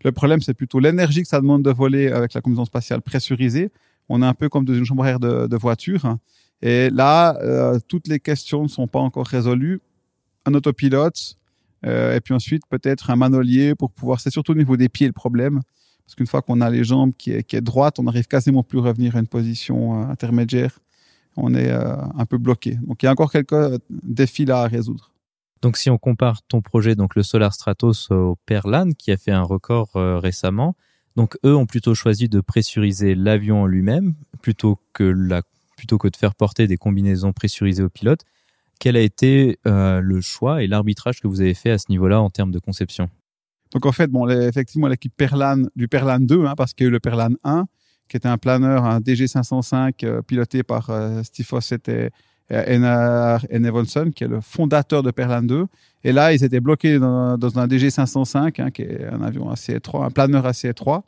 Le 0.03 0.11
problème, 0.11 0.41
c'est 0.41 0.53
plutôt 0.53 0.79
l'énergie 0.79 1.21
que 1.21 1.27
ça 1.27 1.39
demande 1.39 1.63
de 1.63 1.71
voler 1.71 2.07
avec 2.09 2.33
la 2.33 2.41
combinaison 2.41 2.65
spatiale 2.65 3.01
pressurisée. 3.01 3.71
On 4.09 4.21
est 4.21 4.25
un 4.25 4.33
peu 4.33 4.49
comme 4.49 4.65
dans 4.65 4.73
une 4.73 4.85
chambre 4.85 5.05
air 5.05 5.19
de, 5.19 5.47
de 5.47 5.57
voiture. 5.57 6.17
Et 6.63 6.89
là, 6.89 7.37
euh, 7.41 7.77
toutes 7.89 8.07
les 8.07 8.21
questions 8.21 8.63
ne 8.63 8.69
sont 8.69 8.87
pas 8.87 8.99
encore 8.99 9.27
résolues. 9.27 9.81
Un 10.45 10.53
autopilote, 10.53 11.37
euh, 11.85 12.15
et 12.15 12.21
puis 12.21 12.33
ensuite 12.33 12.63
peut-être 12.69 13.09
un 13.09 13.17
manolier 13.17 13.75
pour 13.75 13.91
pouvoir. 13.91 14.21
C'est 14.21 14.29
surtout 14.29 14.53
au 14.53 14.55
niveau 14.55 14.77
des 14.77 14.87
pieds 14.87 15.07
le 15.07 15.13
problème. 15.13 15.61
Parce 16.05 16.15
qu'une 16.15 16.27
fois 16.27 16.41
qu'on 16.41 16.61
a 16.61 16.69
les 16.69 16.85
jambes 16.85 17.11
qui 17.17 17.31
est, 17.31 17.43
qui 17.43 17.57
est 17.57 17.61
droite, 17.61 17.99
on 17.99 18.03
n'arrive 18.03 18.27
quasiment 18.27 18.63
plus 18.63 18.79
à 18.79 18.83
revenir 18.83 19.17
à 19.17 19.19
une 19.19 19.27
position 19.27 20.01
euh, 20.01 20.05
intermédiaire. 20.05 20.79
On 21.35 21.53
est 21.55 21.71
un 21.71 22.25
peu 22.27 22.37
bloqué. 22.37 22.75
Donc 22.75 23.01
il 23.01 23.07
y 23.07 23.09
a 23.09 23.11
encore 23.11 23.31
quelques 23.31 23.81
défis 23.89 24.45
là 24.45 24.61
à 24.61 24.67
résoudre. 24.67 25.11
Donc, 25.63 25.77
si 25.77 25.89
on 25.89 25.97
compare 25.97 26.43
ton 26.43 26.61
projet, 26.61 26.93
donc 26.93 27.15
le 27.15 27.23
Solar 27.23 27.55
Stratos 27.55 28.11
au 28.11 28.37
Perlan, 28.45 28.91
qui 28.91 29.11
a 29.11 29.17
fait 29.17 29.31
un 29.31 29.41
record 29.41 29.89
récemment, 29.95 30.75
donc 31.15 31.35
eux 31.43 31.55
ont 31.55 31.65
plutôt 31.65 31.95
choisi 31.95 32.29
de 32.29 32.39
pressuriser 32.39 33.15
l'avion 33.15 33.63
en 33.63 33.65
lui-même 33.65 34.13
plutôt 34.43 34.77
que 34.93 35.03
la, 35.05 35.41
plutôt 35.83 35.97
que 35.97 36.07
de 36.07 36.15
faire 36.15 36.33
porter 36.33 36.65
des 36.65 36.77
combinaisons 36.77 37.33
pressurisées 37.33 37.83
au 37.83 37.89
pilote. 37.89 38.21
Quel 38.79 38.95
a 38.95 39.01
été 39.01 39.59
euh, 39.67 39.99
le 39.99 40.21
choix 40.21 40.63
et 40.63 40.67
l'arbitrage 40.67 41.19
que 41.19 41.27
vous 41.27 41.41
avez 41.41 41.53
fait 41.53 41.71
à 41.71 41.77
ce 41.77 41.87
niveau-là 41.89 42.21
en 42.21 42.29
termes 42.29 42.51
de 42.51 42.59
conception? 42.59 43.09
Donc 43.73 43.85
en 43.85 43.91
fait, 43.91 44.07
bon, 44.07 44.29
effectivement, 44.29 44.87
l'équipe 44.87 45.13
Perlan 45.13 45.63
du 45.75 45.89
Perlan 45.89 46.21
2, 46.21 46.45
hein, 46.45 46.53
parce 46.55 46.73
qu'il 46.73 46.85
y 46.85 46.87
a 46.87 46.89
eu 46.89 46.91
le 46.91 47.01
Perlan 47.01 47.31
1, 47.43 47.65
qui 48.07 48.15
était 48.15 48.29
un 48.29 48.37
planeur, 48.37 48.85
un 48.85 49.01
DG505 49.01 50.05
euh, 50.05 50.21
piloté 50.21 50.63
par 50.63 50.89
euh, 50.89 51.21
Steve 51.23 51.45
Fossett 51.45 51.89
et 51.89 52.09
Einar 52.49 53.45
Enevolson, 53.51 54.11
qui 54.15 54.23
est 54.23 54.27
le 54.29 54.39
fondateur 54.39 55.03
de 55.03 55.11
Perlan 55.11 55.43
2. 55.43 55.65
Et 56.05 56.13
là, 56.13 56.31
ils 56.31 56.45
étaient 56.45 56.61
bloqués 56.61 56.97
dans, 56.97 57.37
dans 57.37 57.59
un 57.59 57.67
DG505, 57.67 58.61
hein, 58.61 58.71
qui 58.71 58.83
est 58.83 59.05
un 59.05 59.21
avion 59.21 59.49
assez 59.49 59.73
étroit, 59.73 60.05
un 60.05 60.11
planeur 60.11 60.45
assez 60.45 60.69
étroit. 60.69 61.03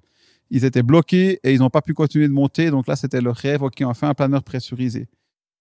Ils 0.51 0.65
étaient 0.65 0.83
bloqués 0.83 1.39
et 1.43 1.53
ils 1.53 1.59
n'ont 1.59 1.69
pas 1.69 1.81
pu 1.81 1.93
continuer 1.93 2.27
de 2.27 2.33
monter. 2.33 2.69
Donc 2.71 2.87
là, 2.87 2.95
c'était 2.95 3.21
leur 3.21 3.35
rêve. 3.35 3.63
OK, 3.63 3.81
on 3.81 3.93
fait 3.93 4.05
un 4.05 4.13
planeur 4.13 4.43
pressurisé. 4.43 5.07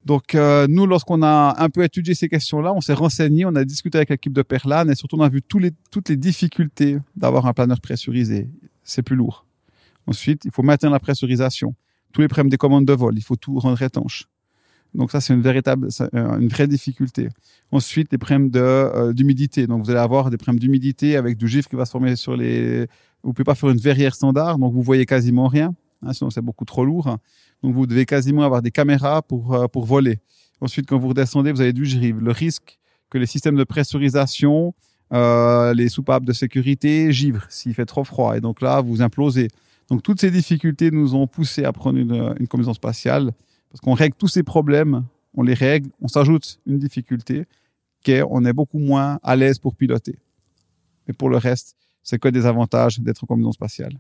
Donc 0.05 0.35
euh, 0.35 0.67
nous, 0.69 0.87
lorsqu'on 0.87 1.23
a 1.23 1.55
un 1.59 1.71
peu 1.71 1.83
étudié 1.83 2.15
ces 2.15 2.29
questions-là, 2.29 2.75
on 2.75 2.81
s'est 2.81 2.93
renseigné, 2.93 3.47
on 3.47 3.55
a 3.55 3.65
discuté 3.65 3.97
avec 3.97 4.11
l'équipe 4.11 4.33
de 4.33 4.43
Perlan 4.43 4.89
et 4.89 4.95
surtout 4.95 5.17
on 5.17 5.23
a 5.23 5.29
vu 5.29 5.43
les, 5.59 5.71
toutes 5.91 6.09
les 6.11 6.17
difficultés 6.17 6.99
d'avoir 7.17 7.47
un 7.47 7.55
planeur 7.55 7.81
pressurisé. 7.81 8.49
C'est 8.83 9.03
plus 9.03 9.17
lourd. 9.17 9.47
Ensuite, 10.07 10.45
il 10.45 10.51
faut 10.51 10.63
maintenir 10.63 10.93
la 10.93 11.01
pressurisation. 11.01 11.75
Tous 12.13 12.21
les 12.21 12.29
problèmes 12.29 12.51
des 12.51 12.59
commandes 12.59 12.85
de 12.85 12.93
vol, 12.93 13.17
il 13.17 13.23
faut 13.23 13.37
tout 13.37 13.59
rendre 13.59 13.81
étanche. 13.81 14.29
Donc 14.95 15.11
ça, 15.11 15.21
c'est 15.21 15.35
une 15.35 15.41
véritable, 15.41 15.89
euh, 16.01 16.39
une 16.39 16.49
vraie 16.49 16.69
difficulté. 16.69 17.29
Ensuite, 17.73 18.13
les 18.13 18.19
problèmes 18.19 18.51
euh, 18.55 19.13
d'humidité. 19.13 19.67
Donc 19.67 19.83
vous 19.83 19.91
allez 19.91 19.99
avoir 19.99 20.31
des 20.31 20.37
problèmes 20.37 20.61
d'humidité 20.61 21.17
avec 21.17 21.37
du 21.37 21.49
givre 21.49 21.69
qui 21.69 21.77
va 21.77 21.85
se 21.87 21.91
former 21.91 22.15
sur 22.15 22.37
les. 22.37 22.87
Vous 23.25 23.33
pouvez 23.33 23.45
pas 23.45 23.55
faire 23.55 23.71
une 23.71 23.79
verrière 23.79 24.15
standard, 24.15 24.59
donc 24.59 24.73
vous 24.73 24.83
voyez 24.83 25.07
quasiment 25.07 25.49
rien. 25.49 25.75
Hein, 26.03 26.13
sinon, 26.13 26.31
c'est 26.31 26.43
beaucoup 26.43 26.65
trop 26.65 26.85
lourd. 26.85 27.19
Donc 27.63 27.75
vous 27.75 27.87
devez 27.87 28.05
quasiment 28.05 28.43
avoir 28.43 28.63
des 28.63 28.71
caméras 28.71 29.23
pour 29.23 29.55
euh, 29.55 29.67
pour 29.67 29.87
voler. 29.87 30.19
Ensuite, 30.61 30.87
quand 30.87 30.99
vous 30.99 31.09
redescendez, 31.09 31.51
vous 31.51 31.61
avez 31.61 31.73
du 31.73 31.87
givre. 31.87 32.21
Le 32.21 32.31
risque 32.31 32.79
que 33.11 33.19
les 33.19 33.27
systèmes 33.27 33.57
de 33.57 33.65
pressurisation, 33.65 34.75
euh, 35.13 35.73
les 35.75 35.89
soupapes 35.89 36.25
de 36.25 36.33
sécurité 36.33 37.13
givrent 37.13 37.47
s'il 37.49 37.75
fait 37.75 37.87
trop 37.87 38.05
froid. 38.05 38.37
Et 38.37 38.41
donc 38.41 38.61
là, 38.61 38.81
vous 38.81 39.03
implosez. 39.03 39.49
Donc 39.91 40.03
toutes 40.03 40.21
ces 40.21 40.31
difficultés 40.31 40.91
nous 40.91 41.15
ont 41.15 41.27
poussé 41.27 41.65
à 41.65 41.73
prendre 41.73 41.99
une, 41.99 42.35
une 42.39 42.49
combinaison 42.49 42.75
spatiale 42.75 43.33
parce 43.71 43.81
qu'on 43.81 43.95
règle 43.95 44.15
tous 44.17 44.29
ces 44.29 44.43
problèmes, 44.43 45.05
on 45.35 45.43
les 45.43 45.55
règle, 45.55 45.91
on 46.01 46.09
s'ajoute 46.09 46.61
une 46.65 46.79
difficulté, 46.79 47.45
qu'on 48.05 48.45
est 48.45 48.53
beaucoup 48.53 48.79
moins 48.79 49.19
à 49.23 49.35
l'aise 49.35 49.59
pour 49.59 49.75
piloter. 49.75 50.17
Mais 51.07 51.15
pour 51.15 51.29
le 51.29 51.39
reste, 51.39 51.77
c'est 52.05 52.21
que 52.21 52.29
des 52.29 52.47
avantages 52.47 53.01
d'être 53.01 53.25
en 53.25 53.27
combinaison 53.27 53.53
spatiale? 53.53 53.99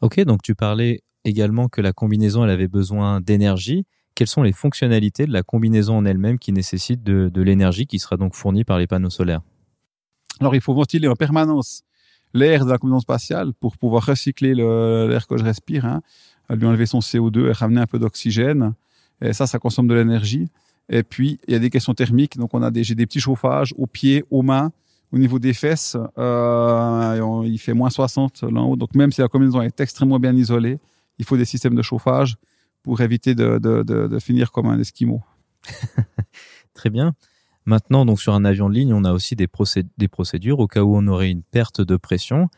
Ok, 0.00 0.20
donc 0.20 0.42
tu 0.42 0.54
parlais 0.54 1.02
également 1.24 1.68
que 1.68 1.80
la 1.80 1.92
combinaison, 1.92 2.44
elle 2.44 2.50
avait 2.50 2.68
besoin 2.68 3.20
d'énergie. 3.20 3.84
Quelles 4.14 4.28
sont 4.28 4.42
les 4.42 4.52
fonctionnalités 4.52 5.26
de 5.26 5.32
la 5.32 5.42
combinaison 5.42 5.96
en 5.96 6.04
elle-même 6.04 6.38
qui 6.38 6.52
nécessitent 6.52 7.02
de, 7.02 7.28
de 7.28 7.42
l'énergie 7.42 7.86
qui 7.86 7.98
sera 7.98 8.16
donc 8.16 8.34
fournie 8.34 8.64
par 8.64 8.78
les 8.78 8.86
panneaux 8.86 9.10
solaires? 9.10 9.40
Alors, 10.40 10.54
il 10.54 10.60
faut 10.60 10.74
ventiler 10.74 11.08
en 11.08 11.16
permanence 11.16 11.82
l'air 12.34 12.64
de 12.64 12.70
la 12.70 12.78
combinaison 12.78 13.00
spatiale 13.00 13.52
pour 13.54 13.76
pouvoir 13.76 14.06
recycler 14.06 14.54
l'air 14.54 15.26
que 15.26 15.36
je 15.36 15.44
respire, 15.44 15.84
hein, 15.84 16.00
lui 16.50 16.66
enlever 16.66 16.86
son 16.86 17.00
CO2 17.00 17.48
et 17.48 17.52
ramener 17.52 17.80
un 17.80 17.86
peu 17.86 17.98
d'oxygène. 17.98 18.74
Et 19.20 19.32
ça, 19.32 19.46
ça 19.46 19.58
consomme 19.58 19.88
de 19.88 19.94
l'énergie. 19.94 20.48
Et 20.88 21.02
puis, 21.02 21.40
il 21.48 21.52
y 21.52 21.56
a 21.56 21.58
des 21.58 21.70
questions 21.70 21.94
thermiques. 21.94 22.36
Donc, 22.36 22.54
on 22.54 22.62
a 22.62 22.70
des, 22.70 22.84
j'ai 22.84 22.94
des 22.94 23.06
petits 23.06 23.20
chauffages 23.20 23.74
aux 23.76 23.86
pieds, 23.86 24.24
aux 24.30 24.42
mains, 24.42 24.70
au 25.12 25.18
niveau 25.18 25.38
des 25.38 25.52
fesses. 25.52 25.96
Euh, 26.18 27.42
il 27.44 27.58
fait 27.58 27.74
moins 27.74 27.90
60 27.90 28.42
là 28.42 28.60
haut. 28.60 28.76
Donc, 28.76 28.94
même 28.94 29.12
si 29.12 29.20
la 29.20 29.28
combinaison 29.28 29.62
est 29.62 29.80
extrêmement 29.80 30.18
bien 30.18 30.34
isolée, 30.34 30.78
il 31.18 31.24
faut 31.24 31.36
des 31.36 31.44
systèmes 31.44 31.74
de 31.74 31.82
chauffage 31.82 32.36
pour 32.82 33.00
éviter 33.00 33.34
de, 33.34 34.18
finir 34.20 34.52
comme 34.52 34.66
un 34.66 34.78
esquimau. 34.78 35.22
Très 36.74 36.90
bien. 36.90 37.14
Maintenant, 37.66 38.06
donc 38.06 38.20
sur 38.20 38.32
un 38.32 38.44
avion 38.44 38.68
de 38.68 38.74
ligne, 38.74 38.94
on 38.94 39.04
a 39.04 39.12
aussi 39.12 39.36
des, 39.36 39.46
procé 39.46 39.84
des 39.98 40.08
procédures 40.08 40.58
au 40.58 40.66
cas 40.66 40.82
où 40.82 40.96
on 40.96 41.06
aurait 41.06 41.30
une 41.30 41.42
perte 41.42 41.80
de 41.80 41.96
pression. 41.96 42.48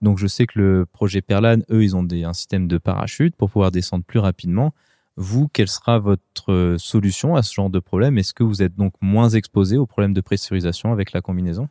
Donc, 0.00 0.18
je 0.18 0.26
sais 0.26 0.46
que 0.46 0.58
le 0.58 0.86
projet 0.86 1.20
Perlan, 1.20 1.58
eux, 1.70 1.82
ils 1.82 1.96
ont 1.96 2.06
un 2.10 2.32
système 2.32 2.68
de 2.68 2.78
parachute 2.78 3.36
pour 3.36 3.50
pouvoir 3.50 3.70
descendre 3.70 4.04
plus 4.04 4.18
rapidement. 4.18 4.72
Vous, 5.16 5.48
quelle 5.48 5.68
sera 5.68 5.98
votre 5.98 6.76
solution 6.78 7.34
à 7.34 7.42
ce 7.42 7.52
genre 7.52 7.68
de 7.68 7.80
problème? 7.80 8.16
Est-ce 8.16 8.32
que 8.32 8.44
vous 8.44 8.62
êtes 8.62 8.76
donc 8.76 8.94
moins 9.00 9.28
exposé 9.28 9.76
aux 9.76 9.86
problèmes 9.86 10.14
de 10.14 10.20
pressurisation 10.20 10.92
avec 10.92 11.12
la 11.12 11.20
combinaison? 11.20 11.68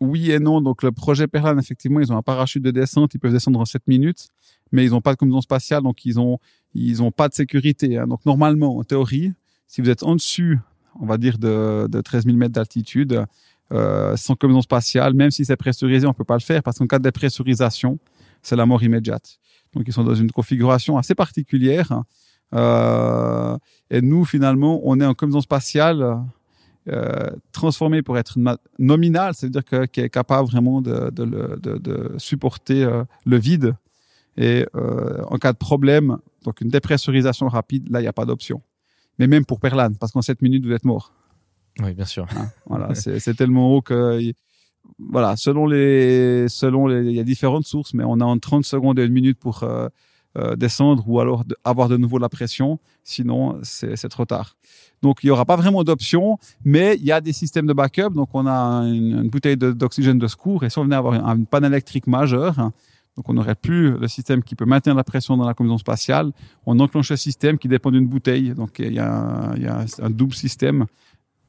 Oui 0.00 0.30
et 0.30 0.38
non. 0.38 0.60
Donc 0.60 0.82
le 0.82 0.92
projet 0.92 1.26
Perlan, 1.26 1.58
effectivement, 1.58 2.00
ils 2.00 2.12
ont 2.12 2.16
un 2.16 2.22
parachute 2.22 2.62
de 2.62 2.70
descente, 2.70 3.14
ils 3.14 3.18
peuvent 3.18 3.32
descendre 3.32 3.60
en 3.60 3.64
7 3.64 3.86
minutes, 3.86 4.28
mais 4.72 4.84
ils 4.84 4.90
n'ont 4.90 5.00
pas 5.00 5.12
de 5.12 5.18
combinaison 5.18 5.40
spatiale, 5.40 5.82
donc 5.82 6.04
ils 6.04 6.20
ont 6.20 6.38
ils 6.74 7.02
ont 7.02 7.10
pas 7.10 7.28
de 7.28 7.34
sécurité. 7.34 7.96
Hein. 7.96 8.06
Donc 8.06 8.24
normalement, 8.26 8.76
en 8.76 8.84
théorie, 8.84 9.32
si 9.66 9.80
vous 9.80 9.88
êtes 9.88 10.02
en 10.02 10.14
dessus, 10.14 10.58
on 11.00 11.06
va 11.06 11.16
dire 11.16 11.38
de, 11.38 11.86
de 11.88 12.00
13 12.00 12.24
000 12.26 12.36
mètres 12.36 12.52
d'altitude, 12.52 13.24
euh, 13.72 14.16
sans 14.16 14.36
combinaison 14.36 14.62
spatiale, 14.62 15.14
même 15.14 15.30
si 15.30 15.44
c'est 15.44 15.56
pressurisé, 15.56 16.06
on 16.06 16.14
peut 16.14 16.24
pas 16.24 16.36
le 16.36 16.40
faire 16.40 16.62
parce 16.62 16.78
qu'en 16.78 16.86
cas 16.86 16.98
de 16.98 17.04
dépressurisation, 17.04 17.98
c'est 18.42 18.56
la 18.56 18.66
mort 18.66 18.82
immédiate. 18.82 19.38
Donc 19.74 19.84
ils 19.86 19.92
sont 19.92 20.04
dans 20.04 20.14
une 20.14 20.30
configuration 20.30 20.98
assez 20.98 21.14
particulière. 21.14 21.90
Hein. 21.92 22.04
Euh, 22.54 23.58
et 23.90 24.02
nous, 24.02 24.24
finalement, 24.24 24.80
on 24.84 25.00
est 25.00 25.04
en 25.04 25.14
combinaison 25.14 25.40
spatiale 25.40 26.18
euh, 26.88 27.30
transformée 27.52 28.02
pour 28.02 28.16
être 28.16 28.38
nominale, 28.78 29.34
c'est-à-dire 29.34 29.64
qu'elle 29.64 30.04
est 30.04 30.10
capable 30.10 30.48
vraiment 30.48 30.80
de, 30.80 31.10
de, 31.10 31.24
de, 31.60 31.78
de 31.78 32.14
supporter 32.18 32.84
euh, 32.84 33.02
le 33.24 33.36
vide. 33.38 33.74
Et 34.36 34.66
euh, 34.76 35.22
en 35.28 35.38
cas 35.38 35.52
de 35.52 35.58
problème, 35.58 36.18
donc 36.44 36.60
une 36.60 36.68
dépressurisation 36.68 37.48
rapide, 37.48 37.88
là, 37.90 38.00
il 38.00 38.02
n'y 38.02 38.08
a 38.08 38.12
pas 38.12 38.24
d'option. 38.24 38.62
Mais 39.18 39.26
même 39.26 39.44
pour 39.44 39.58
Perlan, 39.58 39.94
parce 39.98 40.12
qu'en 40.12 40.22
7 40.22 40.42
minutes, 40.42 40.64
vous 40.64 40.72
êtes 40.72 40.84
mort. 40.84 41.12
Oui, 41.80 41.92
bien 41.92 42.04
sûr. 42.04 42.26
Hein, 42.36 42.50
voilà, 42.66 42.94
c'est 42.94 43.34
tellement 43.34 43.74
haut 43.74 43.82
que 43.82 44.32
voilà, 44.98 45.36
selon 45.36 45.66
les, 45.66 46.48
selon 46.48 46.86
les, 46.86 47.04
il 47.10 47.16
y 47.16 47.20
a 47.20 47.24
différentes 47.24 47.66
sources, 47.66 47.94
mais 47.94 48.04
on 48.06 48.20
a 48.20 48.24
en 48.24 48.38
30 48.38 48.64
secondes 48.64 48.98
et 49.00 49.04
une 49.04 49.12
minute 49.12 49.38
pour 49.38 49.68
euh, 50.36 50.56
descendre 50.56 51.04
ou 51.08 51.20
alors 51.20 51.44
avoir 51.64 51.88
de 51.88 51.96
nouveau 51.96 52.18
la 52.18 52.28
pression. 52.28 52.78
Sinon, 53.04 53.58
c'est 53.62 54.08
trop 54.08 54.24
tard. 54.24 54.56
Donc, 55.02 55.18
il 55.22 55.28
y 55.28 55.30
aura 55.30 55.44
pas 55.44 55.56
vraiment 55.56 55.84
d'option, 55.84 56.38
mais 56.64 56.96
il 56.96 57.04
y 57.04 57.12
a 57.12 57.20
des 57.20 57.32
systèmes 57.32 57.66
de 57.66 57.72
backup. 57.72 58.10
Donc, 58.10 58.30
on 58.34 58.46
a 58.46 58.82
une, 58.84 59.28
bouteille 59.28 59.56
d'oxygène 59.56 60.18
de, 60.18 60.26
secours 60.26 60.64
et 60.64 60.70
si 60.70 60.78
on 60.78 60.84
venait 60.84 60.96
avoir 60.96 61.14
une, 61.14 61.46
panne 61.46 61.64
électrique 61.64 62.06
majeure, 62.06 62.58
hein, 62.58 62.72
donc 63.16 63.28
on 63.30 63.32
n'aurait 63.32 63.54
plus 63.54 63.96
le 63.96 64.08
système 64.08 64.42
qui 64.42 64.54
peut 64.54 64.66
maintenir 64.66 64.94
la 64.94 65.04
pression 65.04 65.36
dans 65.36 65.46
la 65.46 65.54
combinaison 65.54 65.78
spatiale. 65.78 66.32
On 66.66 66.78
enclenche 66.80 67.10
un 67.10 67.16
système 67.16 67.56
qui 67.56 67.66
dépend 67.66 67.90
d'une 67.90 68.06
bouteille. 68.06 68.54
Donc 68.54 68.78
il 68.78 68.92
y 68.92 68.98
a, 68.98 69.54
un 70.02 70.10
double 70.10 70.34
système 70.34 70.84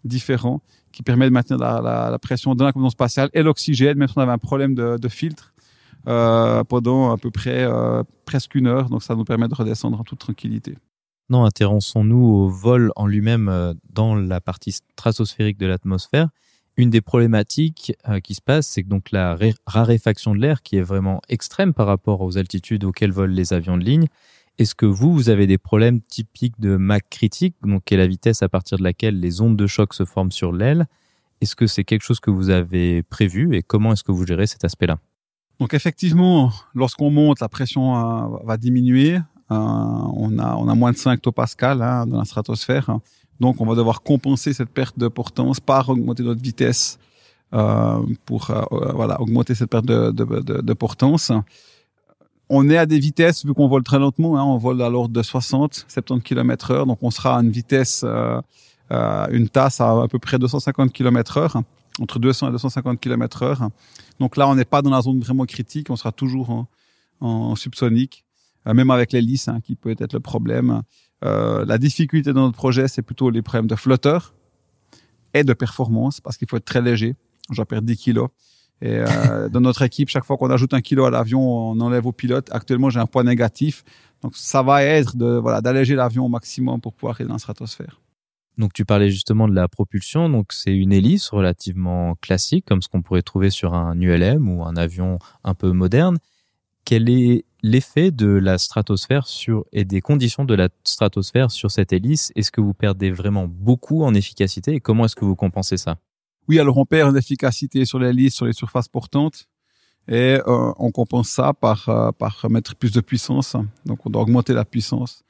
différent 0.06 0.62
qui 0.94 1.04
permet 1.04 1.26
de 1.26 1.32
maintenir 1.32 1.60
la, 1.60 2.18
pression 2.22 2.56
dans 2.56 2.64
la 2.64 2.72
combinaison 2.72 2.92
spatiale 2.92 3.30
et 3.34 3.44
l'oxygène, 3.44 3.98
même 3.98 4.08
si 4.08 4.18
on 4.18 4.22
avait 4.22 4.32
un 4.32 4.38
problème 4.38 4.76
de, 4.76 5.08
filtre 5.10 5.54
pendant 6.06 7.12
à 7.12 7.18
peu 7.18 7.32
près 7.32 7.64
euh, 7.64 8.04
presque 8.26 8.56
une 8.56 8.68
heure. 8.68 8.90
Donc 8.90 9.04
ça 9.04 9.16
nous 9.16 9.26
permet 9.26 9.48
de 9.48 9.56
redescendre 9.56 10.00
en 10.00 10.04
toute 10.04 10.20
tranquillité. 10.20 10.78
Non, 11.30 11.44
intéressons-nous 11.44 12.24
au 12.24 12.48
vol 12.48 12.92
en 12.96 13.06
lui-même 13.06 13.50
euh, 13.50 13.74
dans 13.90 14.16
la 14.16 14.40
partie 14.40 14.72
stratosphérique 14.72 15.58
de 15.58 15.66
l'atmosphère. 15.66 16.30
Une 16.78 16.90
des 16.92 17.02
problématiques 17.02 17.94
qui 18.24 18.36
se 18.36 18.42
passe, 18.42 18.68
c'est 18.68 18.84
donc 18.84 19.10
la 19.12 19.36
raréfaction 19.66 20.36
de 20.36 20.40
l'air, 20.40 20.62
qui 20.62 20.78
est 20.78 20.84
vraiment 20.84 21.22
extrême 21.28 21.74
par 21.74 21.88
rapport 21.88 22.22
aux 22.22 22.38
altitudes 22.38 22.84
auxquelles 22.84 23.12
volent 23.12 23.34
les 23.34 23.52
avions 23.52 23.78
de 23.78 23.84
ligne, 23.84 24.08
est-ce 24.60 24.74
que 24.74 24.88
vous, 24.88 25.14
vous 25.14 25.30
avez 25.30 25.46
des 25.46 25.60
problèmes 25.60 26.02
typiques 26.02 26.60
de 26.60 26.78
Mach 26.78 27.04
critique, 27.12 27.56
donc 27.62 27.84
qui 27.86 27.94
est 27.94 27.98
la 27.98 28.08
vitesse 28.08 28.42
à 28.42 28.50
partir 28.50 28.80
de 28.80 28.84
laquelle 28.84 29.20
les 29.20 29.40
ondes 29.40 29.56
de 29.56 29.68
choc 29.68 29.94
se 29.94 30.04
forment 30.04 30.32
sur 30.32 30.52
l'aile? 30.52 30.88
Est-ce 31.42 31.56
que 31.56 31.68
c'est 31.68 31.84
quelque 31.84 32.02
chose 32.02 32.20
que 32.20 32.32
vous 32.32 32.50
avez 32.50 33.04
prévu? 33.04 33.56
Et 33.56 33.62
comment 33.62 33.94
est-ce 33.94 34.04
que 34.04 34.12
vous 34.12 34.26
gérez 34.26 34.48
cet 34.48 34.66
aspect-là? 34.66 34.98
Donc 35.60 35.74
effectivement, 35.74 36.52
lorsqu'on 36.76 37.10
monte, 37.10 37.40
la 37.40 37.50
pression 37.50 37.96
euh, 37.96 38.38
va 38.44 38.58
diminuer. 38.58 39.16
Euh, 39.16 39.56
on, 39.56 40.38
a, 40.40 40.56
on 40.56 40.68
a 40.68 40.76
moins 40.76 40.92
de 40.92 40.98
5 40.98 41.14
hectopascal 41.14 41.82
hein, 41.82 42.06
dans 42.06 42.18
la 42.20 42.26
stratosphère. 42.26 43.00
Donc 43.40 43.62
on 43.62 43.66
va 43.66 43.76
devoir 43.76 44.02
compenser 44.02 44.54
cette 44.54 44.70
perte 44.70 44.98
de 44.98 45.08
portance 45.08 45.60
par 45.60 45.90
augmenter 45.90 46.24
notre 46.24 46.42
vitesse 46.42 47.00
euh, 47.54 48.02
pour 48.26 48.52
voilà, 48.94 49.22
augmenter 49.22 49.56
cette 49.56 49.70
perte 49.70 49.86
de, 49.86 50.12
de, 50.12 50.26
de, 50.42 50.62
de 50.62 50.74
portance 50.74 51.32
on 52.50 52.70
est 52.70 52.78
à 52.78 52.86
des 52.86 53.00
vitesses, 53.00 53.46
vu 53.46 53.54
qu'on 53.54 53.68
vole 53.68 53.84
très 53.84 54.00
lentement, 54.00 54.38
hein, 54.38 54.44
on 54.44 54.58
vole 54.58 54.82
à 54.82 54.90
l'ordre 54.90 55.14
de 55.14 55.22
60, 55.22 55.86
70 55.88 56.24
km 56.24 56.72
heure, 56.72 56.86
donc 56.86 57.00
on 57.02 57.12
sera 57.12 57.38
à 57.38 57.42
une 57.42 57.52
vitesse, 57.52 58.04
euh, 58.06 58.40
euh, 58.92 59.28
une 59.32 59.50
tasse 59.50 59.82
à 59.82 60.04
à 60.04 60.08
peu 60.08 60.20
près 60.20 60.40
250 60.40 60.94
km 60.94 61.38
heure, 61.38 61.62
entre 62.02 62.20
200 62.20 62.50
et 62.50 62.52
250 62.52 63.00
km 63.00 63.44
heure. 63.44 63.70
Donc 64.20 64.38
là, 64.38 64.48
on 64.48 64.56
n'est 64.56 64.66
pas 64.66 64.82
dans 64.82 64.92
la 64.92 65.02
zone 65.02 65.20
vraiment 65.20 65.46
critique, 65.46 65.90
on 65.90 65.96
sera 65.96 66.12
toujours 66.12 66.50
en, 66.50 66.68
en 67.20 67.56
subsonique, 67.56 68.26
euh, 68.68 68.74
même 68.74 68.90
avec 68.90 69.14
l'hélice, 69.14 69.48
hein, 69.48 69.60
qui 69.62 69.76
peut 69.76 69.96
être 69.98 70.14
le 70.14 70.20
problème. 70.20 70.84
Euh, 71.24 71.66
la 71.66 71.78
difficulté 71.78 72.34
dans 72.34 72.42
notre 72.42 72.58
projet, 72.58 72.88
c'est 72.88 73.02
plutôt 73.02 73.30
les 73.30 73.42
problèmes 73.42 73.68
de 73.68 73.76
flotteur 73.76 74.34
et 75.34 75.44
de 75.44 75.54
performance, 75.54 76.22
parce 76.22 76.38
qu'il 76.38 76.48
faut 76.48 76.58
être 76.58 76.66
très 76.66 76.82
léger. 76.82 77.16
Je 77.52 77.62
perds 77.64 77.82
10 77.82 77.98
kilos. 77.98 78.30
Et 78.82 78.98
euh, 78.98 79.50
dans 79.50 79.62
notre 79.62 79.82
équipe, 79.82 80.10
chaque 80.10 80.26
fois 80.26 80.38
qu'on 80.38 80.50
ajoute 80.50 80.74
un 80.74 80.82
kilo 80.82 81.06
à 81.06 81.12
l'avion, 81.12 81.42
on 81.42 81.80
enlève 81.80 82.06
au 82.06 82.12
pilote. 82.12 82.50
Actuellement, 82.52 82.90
j'ai 82.90 83.00
un 83.00 83.06
poids 83.06 83.24
négatif. 83.24 83.84
Donc, 84.22 84.36
ça 84.36 84.64
va 84.64 84.84
être 84.84 85.16
de 85.16 85.38
voilà 85.38 85.62
d'alléger 85.62 85.96
l'avion 85.96 86.26
au 86.26 86.30
maximum 86.30 86.82
pour 86.82 86.94
pouvoir 86.94 87.16
aller 87.20 87.28
dans 87.28 87.36
la 87.36 87.40
stratosphère. 87.40 88.00
Donc, 88.58 88.74
tu 88.74 88.86
parlais 88.86 89.10
justement 89.12 89.48
de 89.48 89.54
la 89.54 89.68
propulsion. 89.68 90.30
Donc, 90.30 90.52
c'est 90.52 90.76
une 90.76 90.92
hélice 90.92 91.30
relativement 91.30 92.16
classique, 92.16 92.66
comme 92.66 92.82
ce 92.82 92.90
qu'on 92.90 93.02
pourrait 93.02 93.22
trouver 93.22 93.50
sur 93.50 93.74
un 93.74 94.00
ULM 94.00 94.50
ou 94.50 94.64
un 94.64 94.76
avion 94.76 95.20
un 95.44 95.54
peu 95.54 95.72
moderne. 95.72 96.18
Quel 96.84 97.10
est 97.10 97.46
l'effet 97.62 98.12
de 98.12 98.28
la 98.28 98.58
stratosphère 98.58 99.28
sur 99.28 99.66
et 99.74 99.86
des 99.86 100.02
conditions 100.02 100.46
de 100.46 100.56
la 100.56 100.70
stratosphère 100.84 101.52
sur 101.52 101.70
cette 101.70 101.94
hélice? 101.94 102.32
Est-ce 102.36 102.52
que 102.52 102.62
vous 102.62 102.74
perdez 102.74 103.12
vraiment 103.12 103.48
beaucoup 103.48 104.04
en 104.04 104.14
efficacité? 104.14 104.74
Et 104.74 104.80
comment 104.80 105.06
est-ce 105.06 105.16
que 105.16 105.26
vous 105.26 105.36
compensez 105.36 105.78
ça? 105.78 105.98
Oui, 106.48 106.60
alors 106.60 106.78
on 106.78 106.86
perd 106.86 107.14
en 107.14 107.16
efficacité 107.16 107.84
sur 107.86 108.00
listes, 108.00 108.38
sur 108.38 108.46
les 108.46 108.54
surfaces 108.54 108.88
portantes, 108.88 109.50
et 110.08 110.40
euh, 110.48 110.72
on 110.78 110.92
compense 110.92 111.28
ça 111.28 111.54
par, 111.54 111.90
euh, 111.90 112.12
par 112.14 112.48
mettre 112.50 112.76
plus 112.76 112.94
de 112.94 113.02
puissance. 113.02 113.58
Donc 113.86 114.06
on 114.06 114.10
doit 114.10 114.22
augmenter 114.22 114.54
la 114.54 114.64
puissance 114.64 115.26